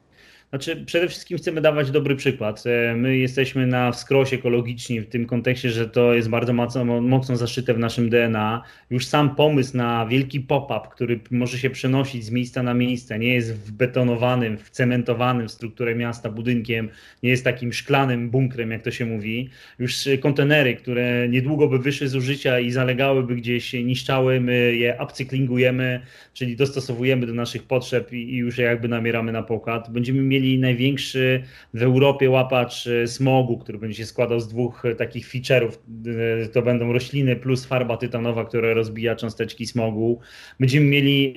Znaczy, 0.52 0.84
przede 0.86 1.08
wszystkim 1.08 1.38
chcemy 1.38 1.60
dawać 1.60 1.90
dobry 1.90 2.16
przykład. 2.16 2.64
E, 2.66 2.96
my 2.96 3.16
jesteśmy 3.16 3.66
na 3.66 3.92
wskrosie 3.92 4.36
ekologiczni 4.36 5.00
w 5.00 5.08
tym 5.08 5.26
kontekście, 5.26 5.70
że 5.70 5.88
to 5.88 6.14
jest 6.14 6.28
bardzo 6.28 6.52
mocno, 6.52 6.84
mocno 7.00 7.36
zaszyte 7.36 7.74
w 7.74 7.78
naszym 7.78 8.10
DNA. 8.10 8.62
Już 8.90 9.06
sam 9.06 9.34
pomysł 9.34 9.76
na 9.76 10.06
wielki 10.06 10.40
pop-up, 10.40 10.88
który 10.90 11.20
może 11.30 11.58
się 11.58 11.70
przenosić 11.70 12.24
z 12.24 12.30
miejsca 12.30 12.62
na 12.62 12.74
miejsce, 12.74 13.18
nie 13.18 13.34
jest 13.34 13.54
wbetonowanym, 13.54 14.58
wcementowanym 14.58 15.48
w 15.48 15.52
strukturę 15.52 15.94
miasta 15.94 16.30
budynkiem, 16.30 16.88
nie 17.22 17.30
jest 17.30 17.44
takim 17.44 17.72
szklanym 17.72 18.30
bunkrem, 18.30 18.70
jak 18.70 18.82
to 18.82 18.90
się 18.90 19.06
mówi. 19.06 19.50
Już 19.78 20.08
kontenery, 20.20 20.76
które 20.76 21.28
niedługo 21.28 21.68
by 21.68 21.78
wyszły 21.78 22.08
z 22.08 22.16
użycia 22.16 22.60
i 22.60 22.70
zalegałyby 22.70 23.36
gdzieś, 23.36 23.72
niszczały, 23.72 24.40
my 24.40 24.76
je 24.76 24.98
upcyklingujemy, 25.02 26.00
czyli 26.34 26.56
dostosowujemy 26.56 27.26
do 27.26 27.34
naszych 27.34 27.62
potrzeb 27.62 28.12
i 28.12 28.36
już 28.36 28.58
jakby 28.58 28.88
namieramy 28.88 29.32
na 29.32 29.42
pokład. 29.42 29.90
Będziemy 29.90 30.22
mieli 30.22 30.41
mieli 30.42 30.58
największy 30.58 31.42
w 31.74 31.82
Europie 31.82 32.30
łapacz 32.30 32.86
e, 32.86 33.06
smogu, 33.06 33.58
który 33.58 33.78
będzie 33.78 33.96
się 33.96 34.06
składał 34.06 34.40
z 34.40 34.48
dwóch 34.48 34.84
e, 34.84 34.94
takich 34.94 35.28
feature'ów. 35.28 35.72
E, 36.42 36.48
to 36.48 36.62
będą 36.62 36.92
rośliny 36.92 37.36
plus 37.36 37.66
farba 37.66 37.96
tytanowa, 37.96 38.44
która 38.44 38.74
rozbija 38.74 39.16
cząsteczki 39.16 39.66
smogu. 39.66 40.20
Będziemy 40.60 40.86
mieli 40.86 41.34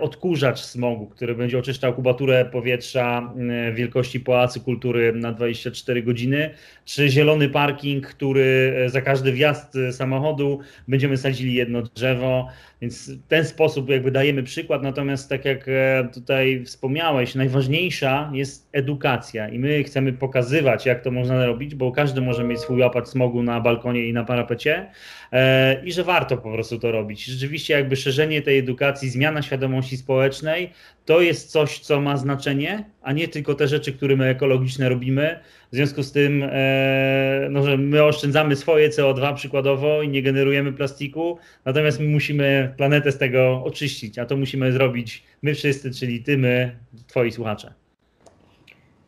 odkurzacz 0.00 0.60
smogu, 0.60 1.06
który 1.06 1.34
będzie 1.34 1.58
oczyszczał 1.58 1.94
kubaturę 1.94 2.44
powietrza 2.44 3.34
wielkości 3.74 4.20
Pałacu 4.20 4.60
Kultury 4.60 5.12
na 5.12 5.32
24 5.32 6.02
godziny, 6.02 6.50
czy 6.84 7.08
zielony 7.08 7.48
parking, 7.48 8.06
który 8.06 8.74
za 8.86 9.00
każdy 9.00 9.32
wjazd 9.32 9.76
samochodu 9.90 10.60
będziemy 10.88 11.16
sadzili 11.16 11.54
jedno 11.54 11.82
drzewo. 11.82 12.48
Więc 12.80 13.10
w 13.10 13.26
ten 13.26 13.44
sposób 13.44 13.88
jakby 13.88 14.10
dajemy 14.10 14.42
przykład, 14.42 14.82
natomiast 14.82 15.28
tak 15.28 15.44
jak 15.44 15.68
e, 15.68 16.08
tutaj 16.14 16.64
wspomniałeś, 16.64 17.34
najważniejsza 17.34 18.30
jest 18.34 18.68
edukacja 18.72 19.48
i 19.48 19.58
my 19.58 19.84
chcemy 19.84 20.12
pokazywać, 20.12 20.86
jak 20.86 21.02
to 21.02 21.10
można 21.10 21.46
robić, 21.46 21.74
bo 21.74 21.92
każdy 21.92 22.20
może 22.20 22.44
mieć 22.44 22.60
swój 22.60 22.80
łapacz 22.80 23.08
smogu 23.08 23.42
na 23.42 23.60
balkonie 23.60 24.06
i 24.06 24.12
na 24.12 24.24
parapecie 24.24 24.90
e, 25.32 25.84
i 25.84 25.92
że 25.92 26.04
warto 26.04 26.36
po 26.36 26.52
prostu 26.52 26.78
to 26.78 26.92
robić. 26.92 27.24
Rzeczywiście 27.24 27.74
jakby 27.74 27.96
szerzenie 27.96 28.42
tej 28.42 28.58
edukacji, 28.58 29.10
zmiana 29.10 29.42
świadomości 29.42 29.96
społecznej, 29.96 30.70
to 31.04 31.20
jest 31.20 31.50
coś, 31.50 31.78
co 31.78 32.00
ma 32.00 32.16
znaczenie, 32.16 32.84
a 33.02 33.12
nie 33.12 33.28
tylko 33.28 33.54
te 33.54 33.68
rzeczy, 33.68 33.92
które 33.92 34.16
my 34.16 34.24
ekologiczne 34.24 34.88
robimy. 34.88 35.40
W 35.72 35.76
związku 35.76 36.02
z 36.02 36.12
tym, 36.12 36.42
e, 36.42 37.48
no, 37.50 37.62
że 37.62 37.76
my 37.76 38.04
oszczędzamy 38.04 38.56
swoje 38.56 38.90
CO2 38.90 39.34
przykładowo 39.34 40.02
i 40.02 40.08
nie 40.08 40.22
generujemy 40.22 40.72
plastiku, 40.72 41.38
natomiast 41.64 42.00
my 42.00 42.08
musimy 42.08 42.69
planetę 42.76 43.12
z 43.12 43.18
tego 43.18 43.64
oczyścić, 43.64 44.18
a 44.18 44.26
to 44.26 44.36
musimy 44.36 44.72
zrobić 44.72 45.24
my 45.42 45.54
wszyscy, 45.54 45.90
czyli 45.90 46.22
ty, 46.22 46.38
my, 46.38 46.76
twoi 47.06 47.32
słuchacze. 47.32 47.74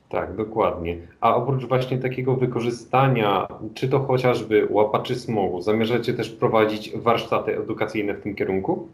Tak, 0.09 0.37
dokładnie. 0.37 0.99
A 1.21 1.37
oprócz 1.37 1.65
właśnie 1.65 1.99
takiego 1.99 2.37
wykorzystania, 2.37 3.47
czy 3.75 3.89
to 3.89 3.99
chociażby 3.99 4.67
łapaczy 4.71 5.15
smogu, 5.15 5.63
zamierzacie 5.63 6.15
też 6.15 6.31
prowadzić 6.31 6.93
warsztaty 6.97 7.59
edukacyjne 7.59 8.15
w 8.15 8.21
tym 8.21 8.35
kierunku? 8.35 8.89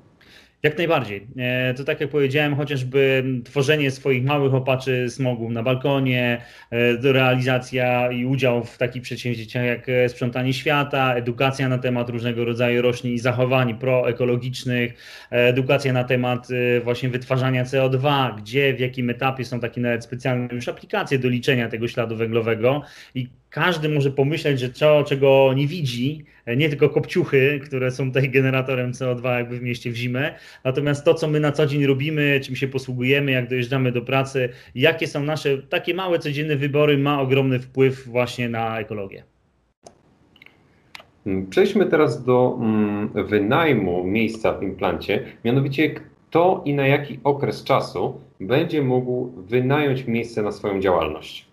Jak 0.63 0.79
najbardziej. 0.79 1.27
E, 1.37 1.75
to 1.75 1.85
tak 1.85 2.01
jak 2.01 2.11
powiedziałem, 2.11 2.57
chociażby 2.57 3.25
tworzenie 3.45 3.91
swoich 3.91 4.25
małych 4.25 4.55
opaczy 4.55 5.11
smogu 5.11 5.51
na 5.51 5.63
balkonie, 5.63 6.41
e, 6.71 7.13
realizacja 7.13 8.11
i 8.13 8.25
udział 8.25 8.65
w 8.65 8.79
takich 8.79 9.03
przedsięwzięciach 9.03 9.65
jak 9.65 9.89
e, 9.89 10.09
sprzątanie 10.09 10.53
świata, 10.53 11.15
edukacja 11.15 11.69
na 11.69 11.79
temat 11.79 12.11
różnego 12.11 12.45
rodzaju 12.45 12.83
roślin 12.83 13.15
i 13.15 13.19
zachowań 13.19 13.79
proekologicznych, 13.79 14.95
edukacja 15.31 15.93
na 15.93 16.05
temat 16.05 16.49
właśnie 16.85 17.09
wytwarzania 17.09 17.65
CO2, 17.65 18.35
gdzie, 18.39 18.75
w 18.75 18.81
jakim 18.81 19.11
etapie 19.11 19.45
są 19.45 19.61
takie 19.61 19.81
nawet 19.81 20.05
specjalne 20.05 20.49
już 20.55 20.69
aplikacje 20.69 21.19
do 21.19 21.29
liczenia 21.29 21.69
tego 21.69 21.89
śladu 21.89 22.17
węglowego 22.17 22.83
i 23.15 23.29
każdy 23.51 23.89
może 23.89 24.11
pomyśleć, 24.11 24.61
że 24.61 24.69
to, 24.69 25.05
czego 25.05 25.53
nie 25.57 25.67
widzi, 25.67 26.25
nie 26.57 26.69
tylko 26.69 26.89
kopciuchy, 26.89 27.61
które 27.65 27.91
są 27.91 28.07
tutaj 28.07 28.31
generatorem 28.31 28.93
CO2 28.93 29.39
jakby 29.39 29.59
w 29.59 29.63
mieście 29.63 29.91
w 29.91 29.97
zimę, 29.97 30.35
natomiast 30.65 31.05
to, 31.05 31.15
co 31.15 31.29
my 31.29 31.41
na 31.41 31.53
co 31.53 31.67
dzień 31.67 31.87
robimy, 31.87 32.41
czym 32.41 32.57
się 32.57 32.69
posługujemy, 32.69 33.33
jak 33.33 33.49
dojeżdżamy 33.49 33.93
do 33.93 34.03
pracy, 34.03 34.49
jakie 34.75 35.07
są 35.07 35.23
nasze 35.23 35.59
takie 35.59 35.95
małe 35.95 36.19
codzienne 36.19 36.57
wybory, 36.57 36.99
ma 36.99 37.21
ogromny 37.21 37.59
wpływ 37.59 38.07
właśnie 38.07 38.49
na 38.49 38.81
ekologię. 38.81 39.23
Przejdźmy 41.51 41.87
teraz 41.87 42.25
do 42.25 42.59
mm, 42.61 43.09
wynajmu 43.27 44.05
miejsca 44.05 44.53
w 44.53 44.63
implancie, 44.63 45.25
mianowicie 45.45 45.91
kto 45.91 46.63
i 46.65 46.75
na 46.75 46.87
jaki 46.87 47.19
okres 47.25 47.65
czasu 47.65 48.21
będzie 48.41 48.83
mógł 48.83 49.33
wynająć 49.37 50.07
miejsce 50.07 50.43
na 50.43 50.53
swoją 50.53 50.81
działalność. 50.81 51.48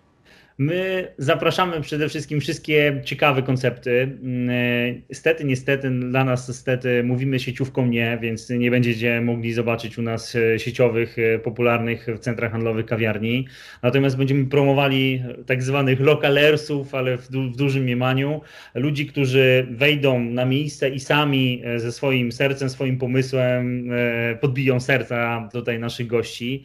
My 0.57 1.07
zapraszamy 1.17 1.81
przede 1.81 2.09
wszystkim 2.09 2.41
wszystkie 2.41 3.01
ciekawe 3.05 3.43
koncepty. 3.43 4.01
Mm, 4.01 4.50
e, 4.50 5.01
niestety, 5.09 5.45
niestety, 5.45 5.89
dla 5.89 6.24
nas 6.24 6.47
niestety 6.47 7.03
mówimy 7.03 7.39
sieciówką 7.39 7.85
nie, 7.85 8.17
więc 8.21 8.50
nie 8.50 8.71
będziecie 8.71 9.21
mogli 9.21 9.53
zobaczyć 9.53 9.97
u 9.97 10.01
nas 10.01 10.35
e, 10.35 10.59
sieciowych, 10.59 11.19
e, 11.19 11.39
popularnych 11.39 12.07
w 12.15 12.19
centrach 12.19 12.51
handlowych 12.51 12.85
kawiarni. 12.85 13.47
Natomiast 13.83 14.17
będziemy 14.17 14.45
promowali 14.45 15.24
tak 15.45 15.63
zwanych 15.63 16.00
lokalersów, 16.00 16.95
ale 16.95 17.17
w, 17.17 17.31
du 17.31 17.51
w 17.51 17.55
dużym 17.55 17.83
mniemaniu. 17.83 18.41
Ludzi, 18.75 19.05
którzy 19.05 19.67
wejdą 19.71 20.19
na 20.19 20.45
miejsce 20.45 20.89
i 20.89 21.00
sami 21.00 21.62
ze 21.77 21.91
swoim 21.91 22.31
sercem, 22.31 22.69
swoim 22.69 22.97
pomysłem 22.97 23.89
podbiją 24.41 24.79
serca 24.79 25.50
tutaj 25.53 25.79
naszych 25.79 26.07
gości. 26.07 26.63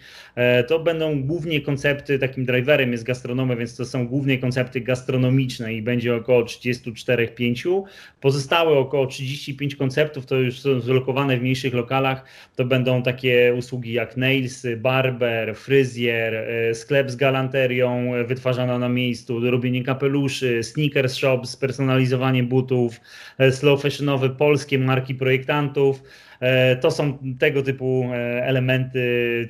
To 0.69 0.79
będą 0.79 1.23
głównie 1.23 1.61
koncepty, 1.61 2.19
takim 2.19 2.45
driverem 2.45 2.93
jest 2.93 3.05
gastronomia, 3.05 3.57
więc 3.57 3.80
to 3.81 3.87
są 3.87 4.09
głównie 4.09 4.39
koncepty 4.39 4.81
gastronomiczne 4.81 5.75
i 5.75 5.83
będzie 5.83 6.17
około 6.17 6.43
34-5. 6.43 7.83
Pozostałe 8.21 8.79
około 8.79 9.07
35 9.07 9.77
konceptów 9.77 10.27
to 10.27 10.37
już 10.37 10.61
są 10.61 10.81
zlokowane 10.81 11.37
w 11.37 11.41
mniejszych 11.41 11.75
lokalach. 11.75 12.25
To 12.57 12.65
będą 12.65 13.03
takie 13.03 13.55
usługi 13.59 13.93
jak 13.93 14.17
nails, 14.17 14.67
barber, 14.77 15.57
fryzjer, 15.57 16.35
e, 16.35 16.75
sklep 16.75 17.11
z 17.11 17.17
galanterią 17.17 18.13
wytwarzana 18.27 18.79
na 18.79 18.89
miejscu, 18.89 19.51
robienie 19.51 19.85
kapeluszy, 19.85 20.63
sneakers 20.63 21.15
shop, 21.15 21.47
spersonalizowanie 21.47 22.43
butów, 22.43 23.01
e, 23.39 23.53
slow 23.53 23.83
fashionowe 23.83 24.31
polskie 24.31 24.79
marki 24.79 25.15
projektantów. 25.15 26.03
E, 26.41 26.77
to 26.77 26.91
są 26.91 27.19
tego 27.39 27.63
typu 27.63 28.05
e, 28.13 28.45
elementy, 28.45 29.01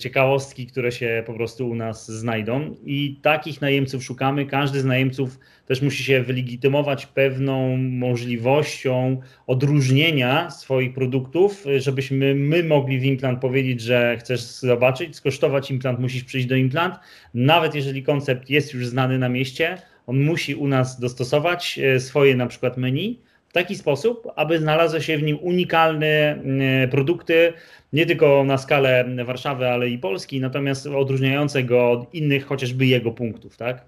ciekawostki, 0.01 0.67
które 0.67 0.93
się 0.93 1.23
po 1.27 1.35
prostu 1.35 1.71
u 1.71 1.75
nas 1.75 2.11
znajdą 2.11 2.77
i 2.85 3.21
takich 3.23 3.61
najemców 3.61 4.05
szukamy. 4.05 4.47
Każdy 4.47 4.81
z 4.81 4.85
najemców 4.85 5.39
też 5.67 5.83
musi 5.83 6.05
się 6.05 6.23
wylegitymować 6.23 7.07
pewną 7.07 7.77
możliwością 7.77 9.21
odróżnienia 9.47 10.51
swoich 10.51 10.95
produktów, 10.95 11.65
żebyśmy 11.77 12.35
my 12.35 12.65
mogli 12.65 12.99
w 12.99 13.05
implant 13.05 13.41
powiedzieć, 13.41 13.81
że 13.81 14.17
chcesz 14.21 14.41
zobaczyć, 14.41 15.17
skosztować 15.17 15.71
implant, 15.71 15.99
musisz 15.99 16.25
przyjść 16.25 16.47
do 16.47 16.57
implant. 16.57 16.95
Nawet 17.35 17.75
jeżeli 17.75 18.03
koncept 18.03 18.51
jest 18.51 18.75
już 18.75 18.87
znany 18.87 19.19
na 19.19 19.29
mieście, 19.29 19.79
on 20.07 20.21
musi 20.21 20.55
u 20.55 20.69
nas 20.69 21.01
dostosować 21.01 21.79
e, 21.79 22.01
swoje 22.01 22.37
na 22.37 22.47
przykład 22.47 22.77
menu 22.77 23.21
w 23.51 23.53
taki 23.53 23.75
sposób, 23.75 24.29
aby 24.37 24.59
znalazły 24.59 25.03
się 25.03 25.19
w 25.19 25.23
nim 25.23 25.39
unikalne 25.43 26.07
mm, 26.07 26.91
produkty, 26.91 27.53
nie 27.93 28.07
tylko 28.07 28.45
na 28.45 28.59
skalę 28.59 29.05
Warszawy, 29.25 29.69
ale 29.69 29.89
i 29.89 29.99
Polski, 29.99 30.41
natomiast 30.41 30.87
odróżniające 30.87 31.63
go 31.63 31.91
od 31.91 32.15
innych 32.15 32.47
chociażby 32.47 32.87
jego 32.87 33.11
punktów, 33.11 33.57
tak? 33.57 33.85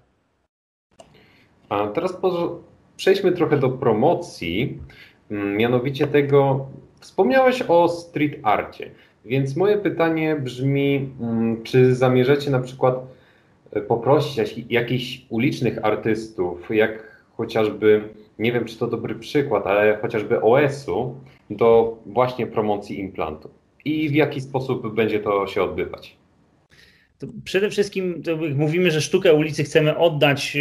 A 1.69 1.87
teraz 1.87 2.17
przejdźmy 2.97 3.31
trochę 3.31 3.57
do 3.57 3.69
promocji, 3.69 4.79
mm, 5.31 5.57
mianowicie 5.57 6.07
tego, 6.07 6.67
wspomniałeś 6.99 7.61
o 7.67 7.89
street 7.89 8.39
arcie, 8.43 8.91
więc 9.25 9.55
moje 9.55 9.77
pytanie 9.77 10.35
brzmi, 10.35 11.09
mm, 11.21 11.63
czy 11.63 11.95
zamierzacie 11.95 12.51
na 12.51 12.59
przykład 12.59 12.95
e, 13.71 13.81
poprosić 13.81 14.55
jakichś 14.69 15.21
ulicznych 15.29 15.85
artystów, 15.85 16.69
jak 16.69 17.12
chociażby 17.37 18.09
nie 18.39 18.51
wiem 18.51 18.65
czy 18.65 18.77
to 18.77 18.87
dobry 18.87 19.15
przykład, 19.15 19.67
ale 19.67 19.97
chociażby 20.01 20.41
OS-u 20.41 21.15
do 21.49 21.97
właśnie 22.05 22.47
promocji 22.47 22.99
implantu. 22.99 23.49
I 23.85 24.09
w 24.09 24.15
jaki 24.15 24.41
sposób 24.41 24.93
będzie 24.93 25.19
to 25.19 25.47
się 25.47 25.63
odbywać? 25.63 26.17
Przede 27.43 27.69
wszystkim 27.69 28.23
mówimy, 28.55 28.91
że 28.91 29.01
sztukę 29.01 29.33
ulicy 29.33 29.63
chcemy 29.63 29.97
oddać 29.97 30.55
e, 30.55 30.59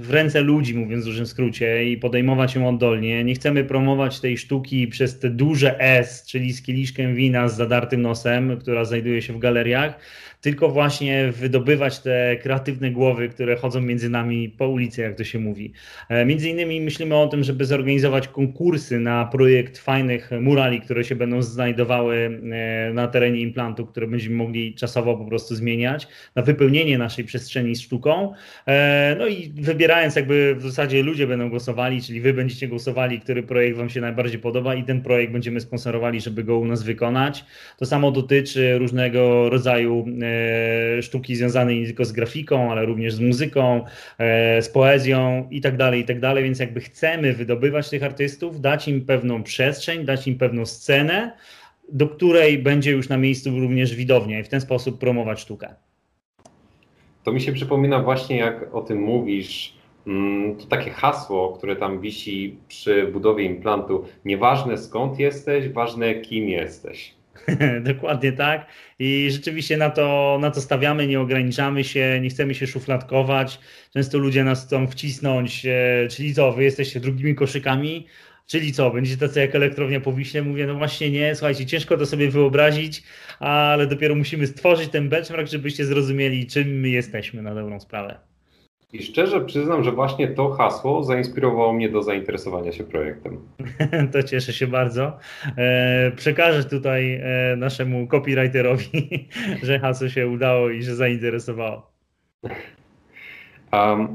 w 0.00 0.10
ręce 0.10 0.40
ludzi, 0.40 0.74
mówiąc 0.74 1.04
w 1.04 1.06
dużym 1.06 1.26
skrócie, 1.26 1.90
i 1.90 1.96
podejmować 1.96 2.54
ją 2.54 2.68
oddolnie. 2.68 3.24
Nie 3.24 3.34
chcemy 3.34 3.64
promować 3.64 4.20
tej 4.20 4.38
sztuki 4.38 4.88
przez 4.88 5.18
te 5.18 5.30
duże 5.30 5.80
S, 5.80 6.26
czyli 6.26 6.52
z 6.52 6.62
kieliszkiem 6.62 7.14
wina 7.14 7.48
z 7.48 7.56
zadartym 7.56 8.02
nosem, 8.02 8.58
która 8.58 8.84
znajduje 8.84 9.22
się 9.22 9.32
w 9.32 9.38
galeriach 9.38 10.00
tylko 10.40 10.68
właśnie 10.68 11.32
wydobywać 11.32 11.98
te 11.98 12.36
kreatywne 12.42 12.90
głowy, 12.90 13.28
które 13.28 13.56
chodzą 13.56 13.80
między 13.80 14.10
nami 14.10 14.48
po 14.48 14.68
ulicy, 14.68 15.02
jak 15.02 15.14
to 15.14 15.24
się 15.24 15.38
mówi. 15.38 15.72
E, 16.08 16.24
między 16.24 16.48
innymi 16.48 16.80
myślimy 16.80 17.16
o 17.16 17.28
tym, 17.28 17.44
żeby 17.44 17.64
zorganizować 17.64 18.28
konkursy 18.28 19.00
na 19.00 19.24
projekt 19.24 19.78
fajnych 19.78 20.30
murali, 20.40 20.80
które 20.80 21.04
się 21.04 21.14
będą 21.14 21.42
znajdowały 21.42 22.40
e, 22.52 22.92
na 22.94 23.08
terenie 23.08 23.40
implantu, 23.40 23.86
które 23.86 24.06
będziemy 24.06 24.36
mogli 24.36 24.74
czasowo 24.74 25.16
po 25.16 25.24
prostu 25.24 25.54
zmieniać, 25.80 26.08
na 26.34 26.42
wypełnienie 26.42 26.98
naszej 26.98 27.24
przestrzeni 27.24 27.76
z 27.76 27.80
sztuką. 27.80 28.32
E, 28.66 29.16
no 29.18 29.26
i 29.26 29.52
wybierając 29.54 30.16
jakby 30.16 30.54
w 30.54 30.62
zasadzie 30.62 31.02
ludzie 31.02 31.26
będą 31.26 31.50
głosowali, 31.50 32.02
czyli 32.02 32.20
wy 32.20 32.32
będziecie 32.32 32.68
głosowali, 32.68 33.20
który 33.20 33.42
projekt 33.42 33.78
wam 33.78 33.90
się 33.90 34.00
najbardziej 34.00 34.38
podoba 34.38 34.74
i 34.74 34.84
ten 34.84 35.02
projekt 35.02 35.32
będziemy 35.32 35.60
sponsorowali, 35.60 36.20
żeby 36.20 36.44
go 36.44 36.58
u 36.58 36.64
nas 36.64 36.82
wykonać. 36.82 37.44
To 37.78 37.86
samo 37.86 38.10
dotyczy 38.10 38.78
różnego 38.78 39.50
rodzaju 39.50 40.06
E, 40.22 41.02
sztuki 41.02 41.36
związanej 41.36 41.80
nie 41.80 41.86
tylko 41.86 42.04
z 42.04 42.12
grafiką, 42.12 42.72
ale 42.72 42.86
również 42.86 43.14
z 43.14 43.20
muzyką, 43.20 43.84
e, 44.18 44.62
z 44.62 44.68
poezją 44.68 45.48
i 45.50 45.60
tak 45.60 45.76
dalej, 45.76 46.00
i 46.00 46.04
tak 46.04 46.20
dalej. 46.20 46.44
Więc 46.44 46.58
jakby 46.58 46.80
chcemy 46.80 47.32
wydobywać 47.32 47.90
tych 47.90 48.02
artystów, 48.02 48.60
dać 48.60 48.88
im 48.88 49.06
pewną 49.06 49.42
przestrzeń, 49.42 50.04
dać 50.04 50.26
im 50.26 50.38
pewną 50.38 50.66
scenę, 50.66 51.32
do 51.92 52.08
której 52.08 52.58
będzie 52.58 52.90
już 52.90 53.08
na 53.08 53.16
miejscu 53.16 53.60
również 53.60 53.94
widownia 53.94 54.38
i 54.40 54.44
w 54.44 54.48
ten 54.48 54.60
sposób 54.60 54.98
promować 54.98 55.40
sztukę. 55.40 55.74
To 57.24 57.32
mi 57.32 57.40
się 57.40 57.52
przypomina 57.52 58.02
właśnie, 58.02 58.36
jak 58.36 58.74
o 58.74 58.82
tym 58.82 58.98
mówisz, 58.98 59.74
mm, 60.06 60.56
to 60.56 60.66
takie 60.66 60.90
hasło, 60.90 61.52
które 61.58 61.76
tam 61.76 62.00
wisi 62.00 62.56
przy 62.68 63.06
budowie 63.06 63.44
implantu. 63.44 64.04
Nieważne 64.24 64.78
skąd 64.78 65.18
jesteś, 65.18 65.68
ważne 65.68 66.14
kim 66.14 66.48
jesteś. 66.48 67.14
Dokładnie 67.94 68.32
tak. 68.32 68.66
I 68.98 69.28
rzeczywiście 69.30 69.76
na 69.76 69.90
to, 69.90 70.38
na 70.40 70.50
to 70.50 70.60
stawiamy, 70.60 71.06
nie 71.06 71.20
ograniczamy 71.20 71.84
się, 71.84 72.18
nie 72.22 72.30
chcemy 72.30 72.54
się 72.54 72.66
szufladkować. 72.66 73.60
Często 73.92 74.18
ludzie 74.18 74.44
nas 74.44 74.66
chcą 74.66 74.86
wcisnąć, 74.86 75.66
e, 75.66 76.08
czyli 76.10 76.34
co, 76.34 76.52
wy 76.52 76.64
jesteście 76.64 77.00
drugimi 77.00 77.34
koszykami, 77.34 78.06
czyli 78.50 78.72
co, 78.72 78.90
będziecie 78.90 79.20
tacy 79.20 79.40
jak 79.40 79.54
elektrownia 79.54 80.00
po 80.00 80.12
Wiśle? 80.12 80.42
Mówię, 80.42 80.66
no 80.66 80.74
właśnie 80.74 81.10
nie, 81.10 81.34
słuchajcie, 81.34 81.66
ciężko 81.66 81.96
to 81.96 82.06
sobie 82.06 82.30
wyobrazić, 82.30 83.02
ale 83.40 83.86
dopiero 83.86 84.14
musimy 84.14 84.46
stworzyć 84.46 84.88
ten 84.88 85.08
benchmark, 85.08 85.48
żebyście 85.48 85.84
zrozumieli, 85.84 86.46
czym 86.46 86.80
my 86.80 86.88
jesteśmy 86.88 87.42
na 87.42 87.54
dobrą 87.54 87.80
sprawę. 87.80 88.18
I 88.92 89.02
szczerze 89.02 89.40
przyznam, 89.40 89.84
że 89.84 89.92
właśnie 89.92 90.28
to 90.28 90.50
hasło 90.50 91.04
zainspirowało 91.04 91.72
mnie 91.72 91.88
do 91.88 92.02
zainteresowania 92.02 92.72
się 92.72 92.84
projektem. 92.84 93.38
To 94.12 94.22
cieszę 94.22 94.52
się 94.52 94.66
bardzo. 94.66 95.18
E, 95.56 96.12
przekażę 96.16 96.64
tutaj 96.64 97.14
e, 97.14 97.56
naszemu 97.56 98.06
copywriterowi, 98.06 99.28
że 99.62 99.78
hasło 99.78 100.08
się 100.08 100.28
udało 100.28 100.70
i 100.70 100.82
że 100.82 100.96
zainteresowało. 100.96 101.90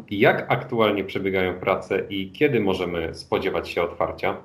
Jak 0.10 0.46
aktualnie 0.52 1.04
przebiegają 1.04 1.54
prace 1.54 2.00
i 2.10 2.32
kiedy 2.32 2.60
możemy 2.60 3.16
spodziewać 3.16 3.70
się 3.70 3.84
otwarcia? 3.84 4.38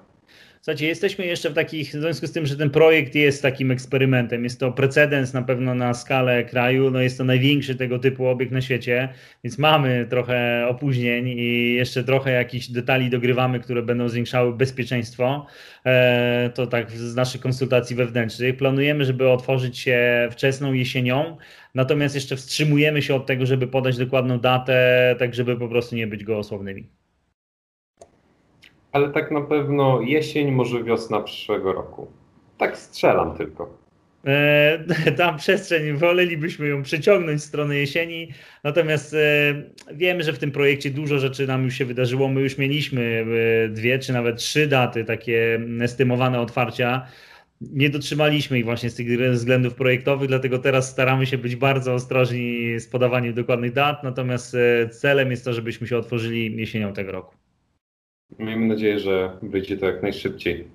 Słuchajcie, 0.62 0.86
jesteśmy 0.86 1.26
jeszcze 1.26 1.50
w 1.50 1.54
takich, 1.54 1.88
w 1.88 1.92
związku 1.92 2.26
z 2.26 2.32
tym, 2.32 2.46
że 2.46 2.56
ten 2.56 2.70
projekt 2.70 3.14
jest 3.14 3.42
takim 3.42 3.70
eksperymentem, 3.70 4.44
jest 4.44 4.60
to 4.60 4.72
precedens 4.72 5.32
na 5.32 5.42
pewno 5.42 5.74
na 5.74 5.94
skalę 5.94 6.44
kraju, 6.44 6.90
no 6.90 7.00
jest 7.00 7.18
to 7.18 7.24
największy 7.24 7.74
tego 7.74 7.98
typu 7.98 8.26
obiekt 8.26 8.52
na 8.52 8.60
świecie, 8.60 9.08
więc 9.44 9.58
mamy 9.58 10.06
trochę 10.10 10.66
opóźnień 10.68 11.28
i 11.28 11.74
jeszcze 11.74 12.04
trochę 12.04 12.32
jakichś 12.32 12.66
detali 12.68 13.10
dogrywamy, 13.10 13.60
które 13.60 13.82
będą 13.82 14.08
zwiększały 14.08 14.56
bezpieczeństwo. 14.56 15.46
E, 15.86 16.50
to 16.54 16.66
tak 16.66 16.90
z 16.90 17.14
naszych 17.14 17.40
konsultacji 17.40 17.96
wewnętrznych. 17.96 18.56
Planujemy, 18.56 19.04
żeby 19.04 19.28
otworzyć 19.28 19.78
się 19.78 20.28
wczesną 20.32 20.72
jesienią, 20.72 21.36
natomiast 21.74 22.14
jeszcze 22.14 22.36
wstrzymujemy 22.36 23.02
się 23.02 23.14
od 23.14 23.26
tego, 23.26 23.46
żeby 23.46 23.66
podać 23.66 23.98
dokładną 23.98 24.40
datę, 24.40 25.16
tak 25.18 25.34
żeby 25.34 25.56
po 25.56 25.68
prostu 25.68 25.96
nie 25.96 26.06
być 26.06 26.24
gołosłownymi 26.24 26.99
ale 28.92 29.10
tak 29.10 29.30
na 29.30 29.40
pewno 29.40 30.00
jesień, 30.00 30.50
może 30.50 30.84
wiosna 30.84 31.20
przyszłego 31.20 31.72
roku. 31.72 32.06
Tak 32.58 32.78
strzelam 32.78 33.36
tylko. 33.36 33.80
E, 34.26 35.12
tam 35.16 35.36
przestrzeń, 35.36 35.92
wolelibyśmy 35.92 36.68
ją 36.68 36.82
przeciągnąć 36.82 37.40
w 37.40 37.44
stronę 37.44 37.76
jesieni, 37.76 38.28
natomiast 38.64 39.14
e, 39.14 39.18
wiemy, 39.94 40.22
że 40.22 40.32
w 40.32 40.38
tym 40.38 40.50
projekcie 40.50 40.90
dużo 40.90 41.18
rzeczy 41.18 41.46
nam 41.46 41.64
już 41.64 41.74
się 41.74 41.84
wydarzyło. 41.84 42.28
My 42.28 42.40
już 42.40 42.58
mieliśmy 42.58 43.24
e, 43.64 43.68
dwie 43.68 43.98
czy 43.98 44.12
nawet 44.12 44.36
trzy 44.36 44.66
daty 44.66 45.04
takie 45.04 45.60
estymowane 45.80 46.40
otwarcia. 46.40 47.06
Nie 47.60 47.90
dotrzymaliśmy 47.90 48.58
ich 48.58 48.64
właśnie 48.64 48.90
z 48.90 48.94
tych 48.94 49.30
względów 49.30 49.74
projektowych, 49.74 50.28
dlatego 50.28 50.58
teraz 50.58 50.90
staramy 50.90 51.26
się 51.26 51.38
być 51.38 51.56
bardzo 51.56 51.94
ostrożni 51.94 52.80
z 52.80 52.88
podawaniem 52.88 53.34
dokładnych 53.34 53.72
dat, 53.72 54.04
natomiast 54.04 54.56
celem 54.90 55.30
jest 55.30 55.44
to, 55.44 55.52
żebyśmy 55.52 55.86
się 55.86 55.98
otworzyli 55.98 56.56
jesienią 56.56 56.92
tego 56.92 57.12
roku. 57.12 57.39
Miejmy 58.38 58.66
nadzieję, 58.66 58.98
że 58.98 59.36
wyjdzie 59.42 59.76
to 59.76 59.86
jak 59.86 60.02
najszybciej. 60.02 60.68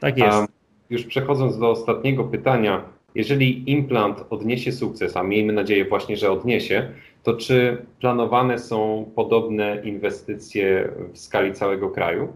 Tak 0.00 0.18
jest. 0.18 0.38
A 0.38 0.46
już 0.90 1.04
przechodząc 1.04 1.58
do 1.58 1.70
ostatniego 1.70 2.24
pytania, 2.24 2.84
jeżeli 3.14 3.70
implant 3.70 4.24
odniesie 4.30 4.72
sukces, 4.72 5.16
a 5.16 5.22
miejmy 5.22 5.52
nadzieję 5.52 5.84
właśnie, 5.84 6.16
że 6.16 6.30
odniesie, 6.30 6.88
To 7.22 7.34
czy 7.34 7.86
planowane 8.00 8.58
są 8.58 9.10
podobne 9.14 9.82
inwestycje 9.84 10.92
w 11.12 11.18
skali 11.18 11.52
całego 11.52 11.90
kraju? 11.90 12.32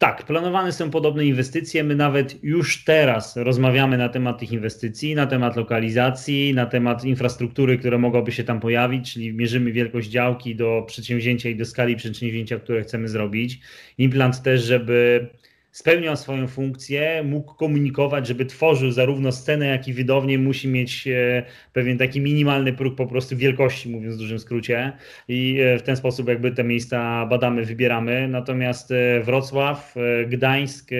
Tak, 0.00 0.24
planowane 0.24 0.72
są 0.72 0.90
podobne 0.90 1.24
inwestycje. 1.24 1.84
My 1.84 1.94
nawet 1.94 2.44
już 2.44 2.84
teraz 2.84 3.36
rozmawiamy 3.36 3.98
na 3.98 4.08
temat 4.08 4.38
tych 4.38 4.52
inwestycji, 4.52 5.14
na 5.14 5.26
temat 5.26 5.56
lokalizacji, 5.56 6.54
na 6.54 6.66
temat 6.66 7.04
infrastruktury, 7.04 7.78
która 7.78 7.98
mogłaby 7.98 8.32
się 8.32 8.44
tam 8.44 8.60
pojawić, 8.60 9.12
czyli 9.12 9.32
mierzymy 9.32 9.72
wielkość 9.72 10.08
działki 10.08 10.56
do 10.56 10.84
przedsięwzięcia 10.86 11.48
i 11.48 11.56
do 11.56 11.64
skali 11.64 11.96
przedsięwzięcia, 11.96 12.58
które 12.58 12.82
chcemy 12.82 13.08
zrobić. 13.08 13.60
Implant 13.98 14.42
też, 14.42 14.62
żeby 14.62 15.26
spełniał 15.72 16.16
swoją 16.16 16.46
funkcję, 16.46 17.22
mógł 17.22 17.54
komunikować, 17.54 18.26
żeby 18.26 18.46
tworzył 18.46 18.90
zarówno 18.90 19.32
scenę, 19.32 19.66
jak 19.66 19.88
i 19.88 19.92
widownię, 19.92 20.38
musi 20.38 20.68
mieć 20.68 21.08
e, 21.08 21.42
pewien 21.72 21.98
taki 21.98 22.20
minimalny 22.20 22.72
próg 22.72 22.94
po 22.94 23.06
prostu 23.06 23.36
wielkości, 23.36 23.88
mówiąc 23.88 24.16
w 24.16 24.18
dużym 24.18 24.38
skrócie. 24.38 24.92
I 25.28 25.60
e, 25.60 25.78
w 25.78 25.82
ten 25.82 25.96
sposób 25.96 26.28
jakby 26.28 26.52
te 26.52 26.64
miejsca 26.64 27.26
badamy, 27.26 27.64
wybieramy. 27.64 28.28
Natomiast 28.28 28.90
e, 28.90 29.20
Wrocław, 29.20 29.94
Gdańsk, 30.26 30.90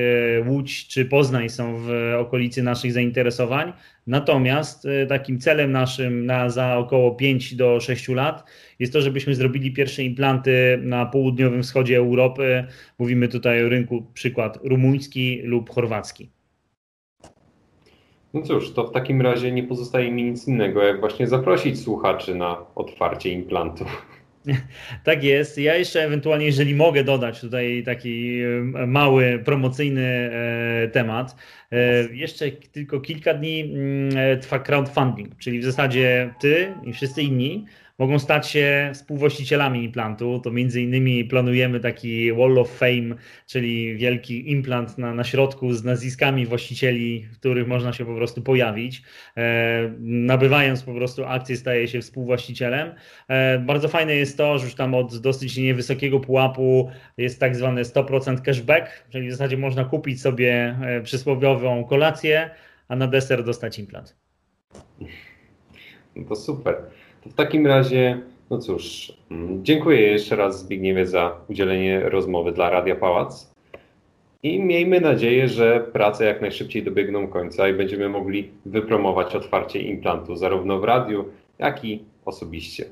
Łódź 0.46 0.86
czy 0.86 1.04
Poznań 1.04 1.48
są 1.48 1.76
w 1.76 1.90
okolicy 2.18 2.62
naszych 2.62 2.92
zainteresowań. 2.92 3.72
Natomiast 4.06 4.86
e, 4.86 5.06
takim 5.06 5.38
celem 5.38 5.72
naszym 5.72 6.26
na 6.26 6.50
za 6.50 6.76
około 6.76 7.14
5 7.14 7.54
do 7.54 7.80
6 7.80 8.08
lat 8.08 8.50
jest 8.78 8.92
to, 8.92 9.00
żebyśmy 9.00 9.34
zrobili 9.34 9.72
pierwsze 9.72 10.02
implanty 10.02 10.78
na 10.82 11.06
południowym 11.06 11.62
wschodzie 11.62 11.96
Europy. 11.96 12.64
Mówimy 12.98 13.28
tutaj 13.28 13.64
o 13.64 13.68
rynku 13.68 14.06
przykład 14.14 14.58
rumuński 14.64 15.40
lub 15.42 15.70
chorwacki. 15.70 16.30
No 18.34 18.42
cóż, 18.42 18.72
to 18.72 18.84
w 18.84 18.92
takim 18.92 19.20
razie 19.22 19.52
nie 19.52 19.62
pozostaje 19.62 20.10
mi 20.10 20.22
nic 20.22 20.48
innego, 20.48 20.82
jak 20.82 21.00
właśnie 21.00 21.26
zaprosić 21.26 21.80
słuchaczy 21.80 22.34
na 22.34 22.56
otwarcie 22.74 23.30
implantu. 23.30 23.84
Tak 25.04 25.24
jest. 25.24 25.58
Ja 25.58 25.76
jeszcze 25.76 26.04
ewentualnie, 26.04 26.46
jeżeli 26.46 26.74
mogę 26.74 27.04
dodać 27.04 27.40
tutaj 27.40 27.82
taki 27.86 28.40
mały 28.86 29.42
promocyjny 29.44 30.30
e, 30.32 30.88
temat, 30.88 31.36
e, 31.72 31.76
jeszcze 32.12 32.50
tylko 32.50 33.00
kilka 33.00 33.34
dni 33.34 33.60
mm, 33.60 34.16
e, 34.16 34.36
trwa 34.36 34.58
crowdfunding, 34.58 35.38
czyli 35.38 35.60
w 35.60 35.64
zasadzie 35.64 36.34
ty 36.40 36.74
i 36.84 36.92
wszyscy 36.92 37.22
inni 37.22 37.66
mogą 38.00 38.18
stać 38.18 38.48
się 38.48 38.90
współwłaścicielami 38.94 39.84
implantu. 39.84 40.40
To 40.44 40.50
między 40.50 40.82
innymi 40.82 41.24
planujemy 41.24 41.80
taki 41.80 42.32
Wall 42.32 42.58
of 42.58 42.70
Fame, 42.70 43.14
czyli 43.46 43.96
wielki 43.96 44.50
implant 44.50 44.98
na, 44.98 45.14
na 45.14 45.24
środku 45.24 45.72
z 45.72 45.84
nazwiskami 45.84 46.46
właścicieli, 46.46 47.26
w 47.32 47.38
których 47.38 47.68
można 47.68 47.92
się 47.92 48.04
po 48.04 48.14
prostu 48.14 48.42
pojawić. 48.42 49.02
E, 49.36 49.92
nabywając 50.00 50.82
po 50.82 50.94
prostu 50.94 51.24
akcję 51.24 51.56
staje 51.56 51.88
się 51.88 52.00
współwłaścicielem. 52.00 52.94
E, 53.28 53.58
bardzo 53.58 53.88
fajne 53.88 54.14
jest 54.14 54.36
to, 54.36 54.58
że 54.58 54.64
już 54.64 54.74
tam 54.74 54.94
od 54.94 55.18
dosyć 55.18 55.56
niewysokiego 55.56 56.20
pułapu 56.20 56.90
jest 57.16 57.40
tak 57.40 57.56
zwany 57.56 57.82
100% 57.82 58.42
cashback, 58.42 59.04
czyli 59.10 59.28
w 59.28 59.32
zasadzie 59.32 59.56
można 59.56 59.84
kupić 59.84 60.20
sobie 60.20 60.76
e, 60.82 61.00
przysłowiową 61.00 61.84
kolację, 61.84 62.50
a 62.88 62.96
na 62.96 63.06
deser 63.06 63.44
dostać 63.44 63.78
implant. 63.78 64.16
No 66.16 66.28
to 66.28 66.36
super. 66.36 66.76
W 67.26 67.34
takim 67.34 67.66
razie, 67.66 68.20
no 68.50 68.58
cóż, 68.58 69.12
dziękuję 69.62 70.00
jeszcze 70.00 70.36
raz 70.36 70.60
Zbigniewie 70.60 71.06
za 71.06 71.36
udzielenie 71.48 72.00
rozmowy 72.00 72.52
dla 72.52 72.70
Radia 72.70 72.96
Pałac. 72.96 73.52
I 74.42 74.60
miejmy 74.60 75.00
nadzieję, 75.00 75.48
że 75.48 75.80
prace 75.92 76.24
jak 76.24 76.40
najszybciej 76.40 76.82
dobiegną 76.82 77.28
końca 77.28 77.68
i 77.68 77.74
będziemy 77.74 78.08
mogli 78.08 78.50
wypromować 78.66 79.34
otwarcie 79.34 79.80
implantu 79.80 80.36
zarówno 80.36 80.78
w 80.78 80.84
radiu, 80.84 81.24
jak 81.58 81.84
i 81.84 82.04
osobiście. 82.24 82.84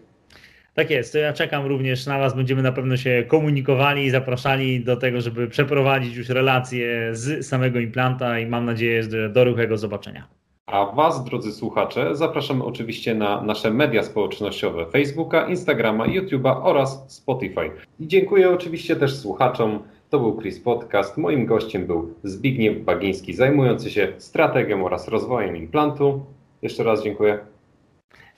Tak 0.74 0.90
jest, 0.90 1.14
ja 1.14 1.32
czekam 1.32 1.66
również 1.66 2.06
na 2.06 2.18
Was. 2.18 2.36
Będziemy 2.36 2.62
na 2.62 2.72
pewno 2.72 2.96
się 2.96 3.24
komunikowali 3.28 4.04
i 4.04 4.10
zapraszali 4.10 4.84
do 4.84 4.96
tego, 4.96 5.20
żeby 5.20 5.48
przeprowadzić 5.48 6.16
już 6.16 6.28
relacje 6.28 7.10
z 7.12 7.46
samego 7.46 7.78
implanta 7.80 8.38
i 8.38 8.46
mam 8.46 8.64
nadzieję, 8.64 9.02
że 9.02 9.28
do 9.28 9.44
ruchego 9.44 9.76
zobaczenia. 9.78 10.37
A 10.68 10.86
Was, 10.86 11.24
drodzy 11.24 11.52
słuchacze, 11.52 12.16
zapraszamy 12.16 12.64
oczywiście 12.64 13.14
na 13.14 13.42
nasze 13.42 13.70
media 13.70 14.02
społecznościowe 14.02 14.86
Facebooka, 14.86 15.48
Instagrama, 15.48 16.06
YouTube'a 16.06 16.60
oraz 16.62 17.04
Spotify. 17.12 17.70
I 18.00 18.08
dziękuję 18.08 18.50
oczywiście 18.50 18.96
też 18.96 19.16
słuchaczom. 19.16 19.82
To 20.10 20.18
był 20.18 20.40
Chris 20.40 20.60
Podcast. 20.60 21.16
Moim 21.16 21.46
gościem 21.46 21.86
był 21.86 22.14
Zbigniew 22.24 22.84
Bagiński, 22.84 23.34
zajmujący 23.34 23.90
się 23.90 24.12
strategią 24.18 24.84
oraz 24.84 25.08
rozwojem 25.08 25.56
implantu. 25.56 26.20
Jeszcze 26.62 26.84
raz 26.84 27.04
dziękuję. 27.04 27.38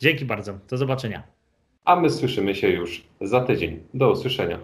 Dzięki 0.00 0.24
bardzo. 0.24 0.52
Do 0.68 0.76
zobaczenia. 0.76 1.22
A 1.84 1.96
my 1.96 2.10
słyszymy 2.10 2.54
się 2.54 2.68
już 2.68 3.04
za 3.20 3.40
tydzień. 3.40 3.80
Do 3.94 4.10
usłyszenia. 4.10 4.58